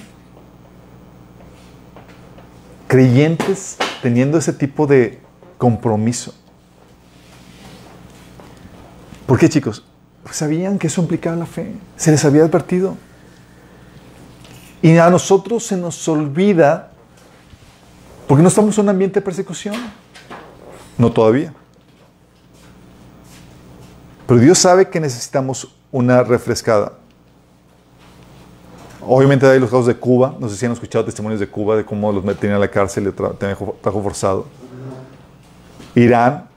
[2.86, 5.20] Creyentes teniendo ese tipo de
[5.58, 6.34] compromiso.
[9.32, 9.82] ¿Por qué, chicos?
[10.24, 11.72] Pues sabían que eso implicaba la fe.
[11.96, 12.98] Se les había advertido.
[14.82, 16.90] Y a nosotros se nos olvida
[18.28, 19.74] porque no estamos en un ambiente de persecución.
[20.98, 21.54] No todavía.
[24.26, 26.92] Pero Dios sabe que necesitamos una refrescada.
[29.00, 30.36] Obviamente hay los casos de Cuba.
[30.38, 33.04] No sé si han escuchado testimonios de Cuba de cómo los metían a la cárcel
[33.04, 34.46] y tra- trabajo trabajo forzado.
[35.94, 36.51] Irán.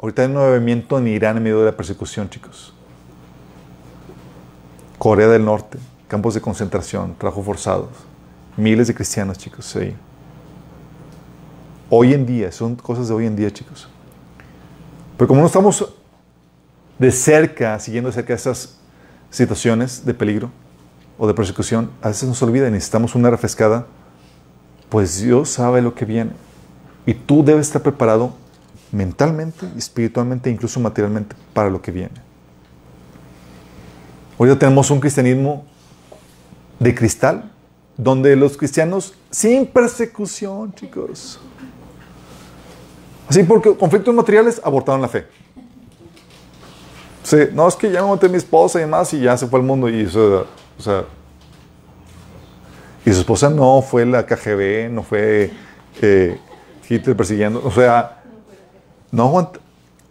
[0.00, 2.72] Ahorita hay un movimiento en Irán en medio de la persecución, chicos.
[4.96, 5.78] Corea del Norte.
[6.06, 7.88] Campos de concentración, trabajo forzados.
[8.56, 9.76] Miles de cristianos, chicos.
[11.90, 13.88] Hoy en día, son cosas de hoy en día, chicos.
[15.16, 15.92] Pero como no estamos
[16.98, 18.78] de cerca, siguiendo de cerca esas
[19.30, 20.50] situaciones de peligro
[21.18, 23.86] o de persecución, a veces nos olvida y necesitamos una refrescada,
[24.88, 26.30] pues Dios sabe lo que viene.
[27.04, 28.32] Y tú debes estar preparado
[28.92, 32.14] mentalmente, espiritualmente incluso materialmente para lo que viene.
[34.36, 35.64] Hoy ya tenemos un cristianismo
[36.78, 37.50] de cristal,
[37.96, 41.40] donde los cristianos sin persecución, chicos.
[43.28, 45.26] Así porque conflictos materiales abortaron la fe.
[47.24, 49.46] Sí, no, es que ya me maté a mi esposa y demás y ya se
[49.46, 50.46] fue al mundo y o
[53.04, 55.50] y su esposa no fue la KGB, no fue
[56.02, 56.38] eh,
[56.88, 58.17] Hitler persiguiendo, o sea,
[59.10, 59.60] no aguanta.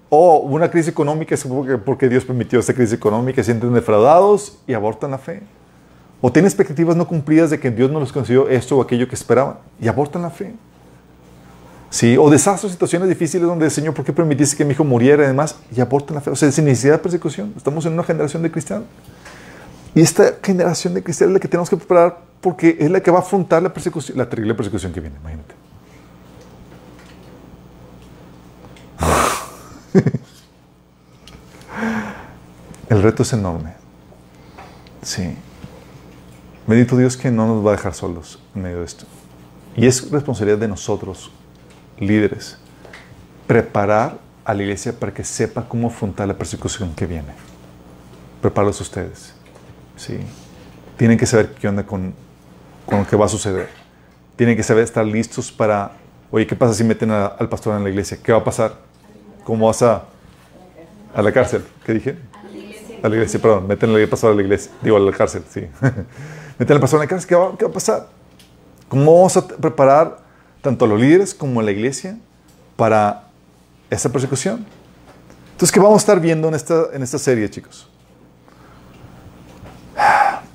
[0.09, 1.45] O una crisis económica, es
[1.85, 5.41] porque, Dios permitió esta crisis económica, sienten defraudados y abortan la fe.
[6.21, 9.15] O tienen expectativas no cumplidas de que Dios no les concedió esto o aquello que
[9.15, 10.53] esperaban y abortan la fe.
[11.89, 15.27] Sí, o desastres, situaciones difíciles donde, Señor, ¿por qué permitiste que mi hijo muriera y
[15.27, 15.57] demás?
[15.75, 16.31] Y abortan la fe.
[16.31, 17.53] O sea, sin necesidad de persecución.
[17.55, 18.87] Estamos en una generación de cristianos.
[19.93, 23.09] Y esta generación de cristianos es la que tenemos que preparar porque es la que
[23.11, 25.55] va a afrontar la persecución, la terrible persecución que viene, imagínate.
[32.89, 33.73] El reto es enorme.
[35.01, 35.35] Sí.
[36.65, 39.05] Bendito Dios que no nos va a dejar solos en medio de esto.
[39.75, 41.31] Y es responsabilidad de nosotros,
[41.99, 42.57] líderes,
[43.45, 47.33] preparar a la iglesia para que sepa cómo afrontar la persecución que viene.
[48.41, 49.33] Prepararlos ustedes.
[49.95, 50.17] Sí.
[50.97, 52.13] Tienen que saber qué onda con,
[52.85, 53.69] con lo que va a suceder.
[54.35, 55.91] Tienen que saber estar listos para,
[56.31, 58.17] oye, ¿qué pasa si meten a- al pastor en la iglesia?
[58.21, 58.75] ¿Qué va a pasar?
[59.43, 60.03] ¿Cómo vas a,
[61.13, 61.63] a la cárcel?
[61.85, 62.17] ¿Qué dije?
[63.03, 64.71] A la iglesia, perdón, meten al pastor a la iglesia.
[64.81, 65.61] Digo, a la cárcel, sí.
[66.59, 68.07] meten al pastor a la cárcel, ¿qué va, qué va a pasar?
[68.87, 70.19] ¿Cómo vamos a preparar
[70.61, 72.17] tanto a los líderes como a la iglesia
[72.75, 73.25] para
[73.89, 74.65] esta persecución?
[75.51, 77.89] Entonces, ¿qué vamos a estar viendo en esta, en esta serie, chicos?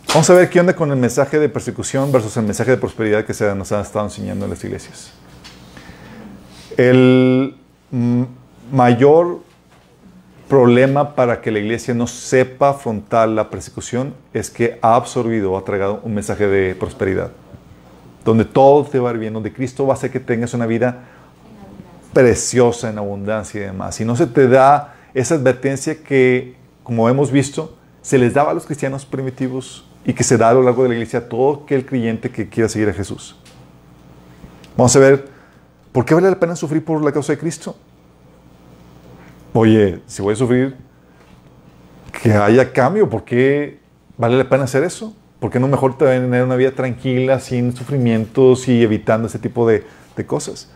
[0.09, 3.25] Vamos a ver qué onda con el mensaje de persecución versus el mensaje de prosperidad
[3.25, 5.11] que se nos ha estado enseñando en las iglesias.
[6.77, 7.57] El
[8.71, 9.41] mayor
[10.53, 15.57] problema para que la iglesia no sepa afrontar la persecución es que ha absorbido o
[15.57, 17.31] ha tragado un mensaje de prosperidad,
[18.23, 20.67] donde todo te va a ir bien, donde Cristo va a hacer que tengas una
[20.67, 21.05] vida
[22.13, 23.99] preciosa en abundancia y demás.
[24.03, 28.55] Y no se te da esa advertencia que, como hemos visto, se les daba a
[28.55, 31.63] los cristianos primitivos y que se da a lo largo de la iglesia a todo
[31.65, 33.37] aquel creyente que quiera seguir a Jesús.
[34.77, 35.29] Vamos a ver,
[35.93, 37.75] ¿por qué vale la pena sufrir por la causa de Cristo?
[39.55, 40.77] Oye, si voy a sufrir,
[42.23, 43.79] que haya cambio, ¿por qué
[44.17, 45.15] vale la pena hacer eso?
[45.41, 49.85] ¿Por qué no mejor tener una vida tranquila, sin sufrimientos y evitando ese tipo de,
[50.17, 50.71] de cosas?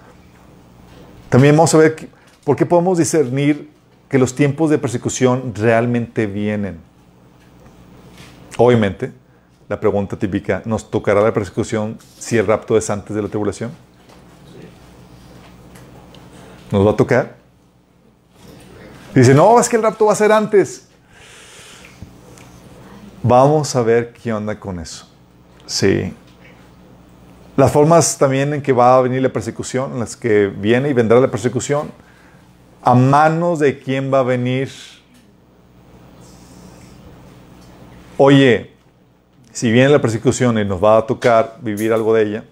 [1.30, 2.08] También vamos a ver que-
[2.44, 3.70] por qué podemos discernir
[4.08, 6.78] que los tiempos de persecución realmente vienen.
[8.58, 9.12] Obviamente,
[9.68, 13.70] la pregunta típica, ¿nos tocará la persecución si el rapto es antes de la tribulación?
[16.72, 17.36] ¿Nos va a tocar?
[19.16, 20.88] Dice, no, es que el rapto va a ser antes.
[23.22, 25.08] Vamos a ver qué onda con eso.
[25.64, 26.12] Sí.
[27.56, 30.92] Las formas también en que va a venir la persecución, en las que viene y
[30.92, 31.90] vendrá la persecución,
[32.82, 34.70] a manos de quién va a venir.
[38.18, 38.72] Oye,
[39.50, 42.44] si viene la persecución y nos va a tocar vivir algo de ella,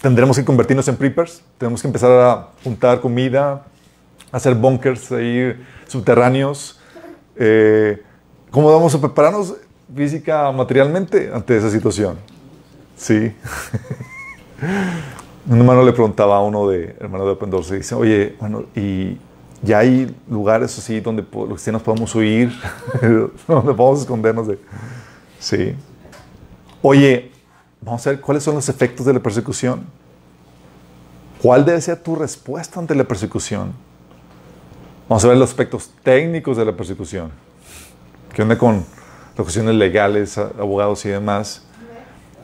[0.00, 3.64] tendremos que convertirnos en preppers, tenemos que empezar a juntar comida,
[4.36, 5.54] hacer bunkers ahí
[5.86, 6.80] subterráneos
[7.36, 8.02] eh,
[8.50, 9.54] ¿cómo vamos a prepararnos
[9.94, 12.16] física, materialmente ante esa situación?
[12.96, 13.32] Sí.
[15.46, 18.64] Un hermano le preguntaba a uno de, hermano de Open Doors, y dice, oye, bueno,
[18.74, 19.18] y
[19.62, 22.50] ya hay lugares así donde los cristianos podemos huir,
[23.46, 24.58] donde podemos escondernos de...
[25.38, 25.74] Sí.
[26.80, 27.30] Oye,
[27.82, 29.84] vamos a ver cuáles son los efectos de la persecución.
[31.42, 33.74] ¿Cuál debe ser tu respuesta ante la persecución?
[35.08, 37.30] Vamos a ver los aspectos técnicos de la persecución.
[38.32, 41.62] ¿Qué onda con las cuestiones legales, abogados y demás?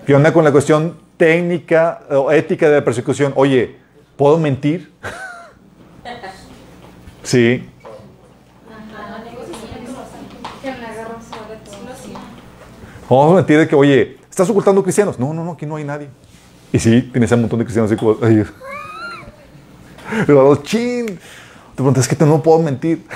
[0.06, 3.32] ¿Qué onda con la cuestión técnica o ética de la persecución?
[3.36, 3.76] Oye,
[4.16, 4.92] ¿puedo mentir?
[7.22, 7.68] Sí.
[13.08, 15.18] Vamos a mentir de que, oye, ¿estás ocultando cristianos?
[15.18, 16.08] No, no, no, aquí no hay nadie.
[16.72, 18.44] Y sí, tienes un montón de cristianos como, ay.
[20.62, 21.20] Chin.
[21.80, 23.06] Preguntas, es que no puedo mentir.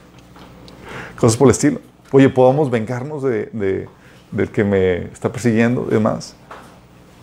[1.20, 1.78] Cosas por el estilo.
[2.10, 3.86] Oye, ¿podemos vengarnos de, de-
[4.30, 6.34] del que me está persiguiendo y demás?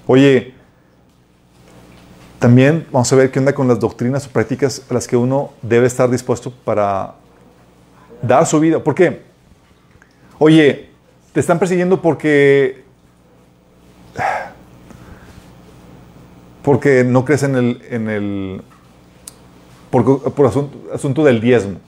[0.06, 0.54] Oye,
[2.38, 5.54] también vamos a ver qué onda con las doctrinas o prácticas a las que uno
[5.64, 7.16] debe estar dispuesto para
[8.22, 8.84] dar su vida.
[8.84, 9.24] ¿Por qué?
[10.38, 10.92] Oye,
[11.34, 12.84] te están persiguiendo porque.
[16.62, 17.82] Porque no crees en el.
[17.90, 18.62] En el
[19.90, 20.46] por,
[20.94, 21.80] asunto, del diezmo.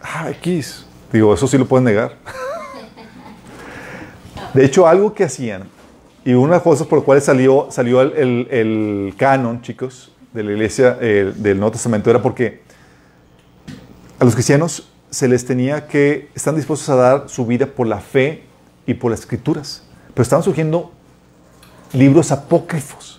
[0.00, 0.84] Ah, X.
[1.12, 2.16] Digo, eso sí lo pueden negar.
[4.54, 5.64] De hecho, algo que hacían,
[6.24, 10.98] y una de las cosas por las cuales salió, el canon, chicos, de la iglesia
[11.00, 12.62] eh, del Nuevo Testamento, era porque
[14.18, 17.98] a los cristianos se les tenía que, están dispuestos a dar su vida por la
[17.98, 18.44] fe
[18.86, 19.82] y por las escrituras.
[20.12, 20.92] Pero estaban surgiendo
[21.92, 23.17] libros apócrifos.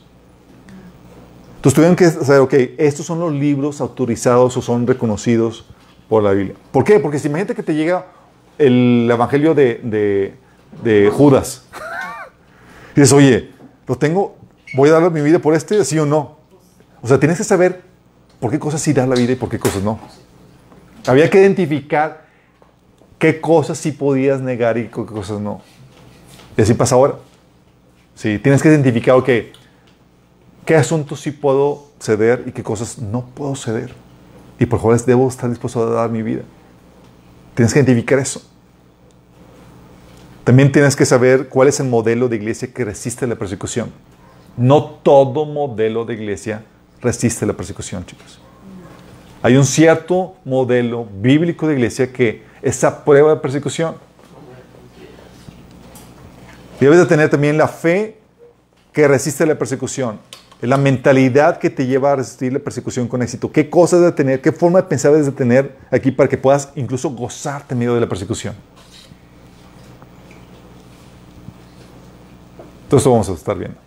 [1.59, 5.65] Entonces tuvieron que saber, ok, estos son los libros autorizados o son reconocidos
[6.07, 6.55] por la Biblia.
[6.71, 7.01] ¿Por qué?
[7.01, 8.05] Porque si imagínate que te llega
[8.57, 10.35] el evangelio de, de-
[10.83, 11.65] de Judas.
[12.95, 13.51] y dices, oye,
[13.87, 14.37] lo tengo,
[14.73, 16.37] voy a dar mi vida por este, sí o no.
[17.01, 17.81] O sea, tienes que saber
[18.39, 19.99] por qué cosas sí dar la vida y por qué cosas no.
[21.07, 22.25] Había que identificar
[23.17, 25.61] qué cosas sí podías negar y qué cosas no.
[26.57, 27.15] Y así pasa ahora.
[28.15, 29.29] Sí, tienes que identificar, ok,
[30.69, 33.91] qué asuntos sí puedo ceder y qué cosas no puedo ceder.
[34.59, 36.43] Y por cuáles debo estar dispuesto a dar mi vida.
[37.55, 38.43] Tienes que identificar eso.
[40.43, 43.91] También tienes que saber cuál es el modelo de iglesia que resiste la persecución.
[44.57, 46.63] No todo modelo de iglesia
[47.01, 48.39] resiste la persecución, chicos.
[49.41, 53.95] Hay un cierto modelo bíblico de iglesia que es a prueba de persecución.
[56.79, 58.19] Debes de tener también la fe
[58.93, 60.28] que resiste la persecución.
[60.61, 63.49] La mentalidad que te lleva a resistir la persecución con éxito.
[63.49, 64.41] ¿Qué cosas de tener?
[64.41, 67.93] ¿Qué forma de pensar debes de tener aquí para que puedas incluso gozarte en medio
[67.95, 68.55] de la persecución?
[72.89, 73.77] Todo esto vamos a estar viendo.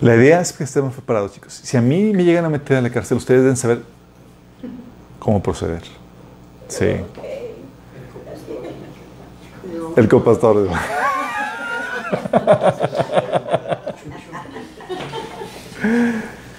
[0.00, 1.60] La idea es que estemos preparados, chicos.
[1.64, 3.82] Si a mí me llegan a meter a la cárcel, ustedes deben saber
[5.18, 5.82] cómo proceder.
[6.68, 6.96] Sí.
[9.96, 10.68] El copastor.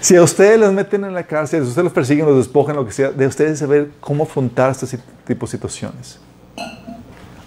[0.05, 2.85] Si a ustedes los meten en la cárcel, si ustedes los persiguen, los despojan, lo
[2.85, 6.19] que sea, de ustedes saber cómo afrontar este tipo de situaciones.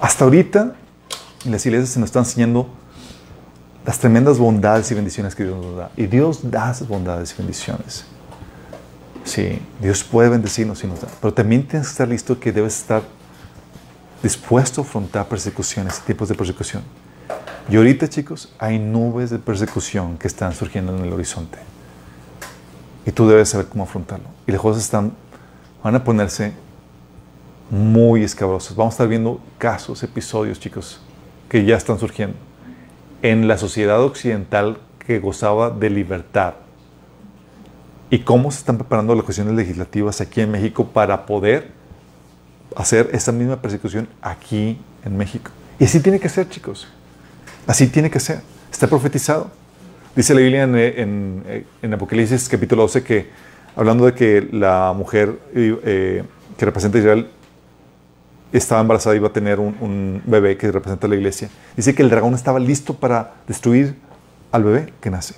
[0.00, 0.74] Hasta ahorita,
[1.44, 2.68] en las iglesias se nos están enseñando
[3.86, 5.90] las tremendas bondades y bendiciones que Dios nos da.
[5.96, 8.04] Y Dios da esas bondades y bendiciones.
[9.22, 11.08] Sí, Dios puede bendecirnos y nos da.
[11.20, 13.02] Pero también tienes que estar listo que debes estar
[14.20, 16.82] dispuesto a afrontar persecuciones, tipos de persecución.
[17.70, 21.58] Y ahorita, chicos, hay nubes de persecución que están surgiendo en el horizonte.
[23.04, 24.26] Y tú debes saber cómo afrontarlo.
[24.46, 25.12] Y las cosas están,
[25.84, 26.54] van a ponerse
[27.70, 28.74] muy escabrosas.
[28.74, 31.00] Vamos a estar viendo casos, episodios, chicos,
[31.50, 32.38] que ya están surgiendo.
[33.20, 36.54] En la sociedad occidental que gozaba de libertad.
[38.08, 41.72] Y cómo se están preparando las cuestiones legislativas aquí en México para poder
[42.76, 45.50] hacer esa misma persecución aquí en México.
[45.78, 46.88] Y así tiene que ser, chicos.
[47.68, 48.40] Así tiene que ser.
[48.72, 49.50] Está profetizado.
[50.16, 53.30] Dice la Biblia en, en- en Apocalipsis capítulo 12 que,
[53.76, 56.24] hablando de que la mujer eh,
[56.56, 57.28] que representa a Israel
[58.52, 62.02] estaba embarazada y iba a tener un, bebé que representa a la iglesia, dice que
[62.02, 63.94] el dragón estaba listo para destruir
[64.50, 65.34] al bebé que nace,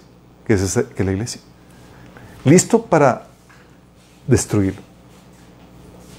[0.47, 1.41] que es, que es la iglesia.
[2.45, 3.27] Listo para
[4.27, 4.81] destruirlo.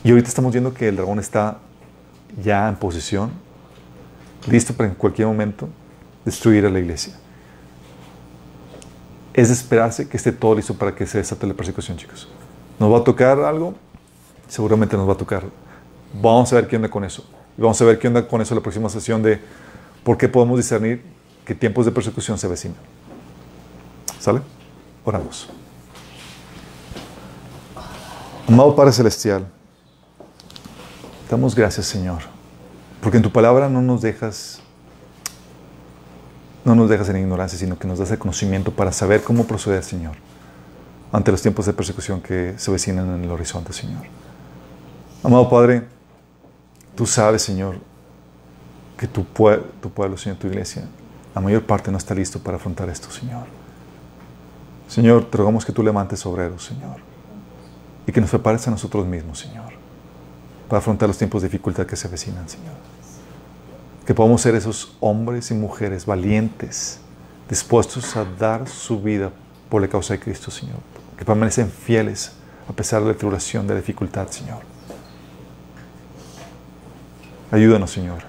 [0.03, 1.57] Y ahorita estamos viendo que el dragón está
[2.43, 3.31] ya en posición,
[4.49, 5.69] listo para en cualquier momento
[6.25, 7.13] destruir a la iglesia.
[9.33, 12.27] Es de esperarse que esté todo listo para que se desate la persecución, chicos.
[12.79, 13.75] ¿Nos va a tocar algo?
[14.47, 15.43] Seguramente nos va a tocar.
[16.13, 17.23] Vamos a ver qué onda con eso.
[17.57, 19.39] Y vamos a ver qué onda con eso en la próxima sesión de
[20.03, 21.03] por qué podemos discernir
[21.45, 22.77] qué tiempos de persecución se avecinan.
[24.19, 24.41] ¿Sale?
[25.03, 25.49] Oramos.
[28.47, 29.47] Amado Padre Celestial,
[31.29, 32.23] damos gracias, Señor,
[33.01, 34.61] porque en tu palabra no nos dejas
[36.63, 39.83] no nos dejas en ignorancia, sino que nos das el conocimiento para saber cómo proceder,
[39.83, 40.15] Señor,
[41.11, 44.03] ante los tiempos de persecución que se vecinan en el horizonte, Señor.
[45.23, 45.83] Amado Padre,
[46.95, 47.77] tú sabes, Señor,
[48.97, 49.23] que tu,
[49.81, 50.83] tu pueblo, Señor, tu iglesia,
[51.33, 53.45] la mayor parte no está listo para afrontar esto, Señor.
[54.87, 56.97] Señor, te rogamos que tú levantes obreros, Señor,
[58.05, 59.71] y que nos prepares a nosotros mismos, Señor,
[60.67, 62.80] para afrontar los tiempos de dificultad que se avecinan, Señor.
[64.05, 66.99] Que podamos ser esos hombres y mujeres valientes,
[67.49, 69.31] dispuestos a dar su vida
[69.69, 70.79] por la causa de Cristo, Señor.
[71.17, 72.33] Que permanecen fieles
[72.67, 74.59] a pesar de la tribulación, de la dificultad, Señor.
[77.51, 78.19] Ayúdanos, Señor.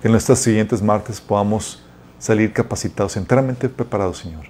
[0.00, 1.82] Que en nuestras siguientes martes podamos
[2.18, 4.46] salir capacitados, enteramente preparados, Señor,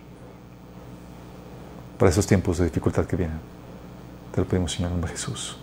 [1.98, 3.38] para esos tiempos de dificultad que vienen.
[4.34, 5.58] Te lo pedimos, Señor, en nombre de Jesús.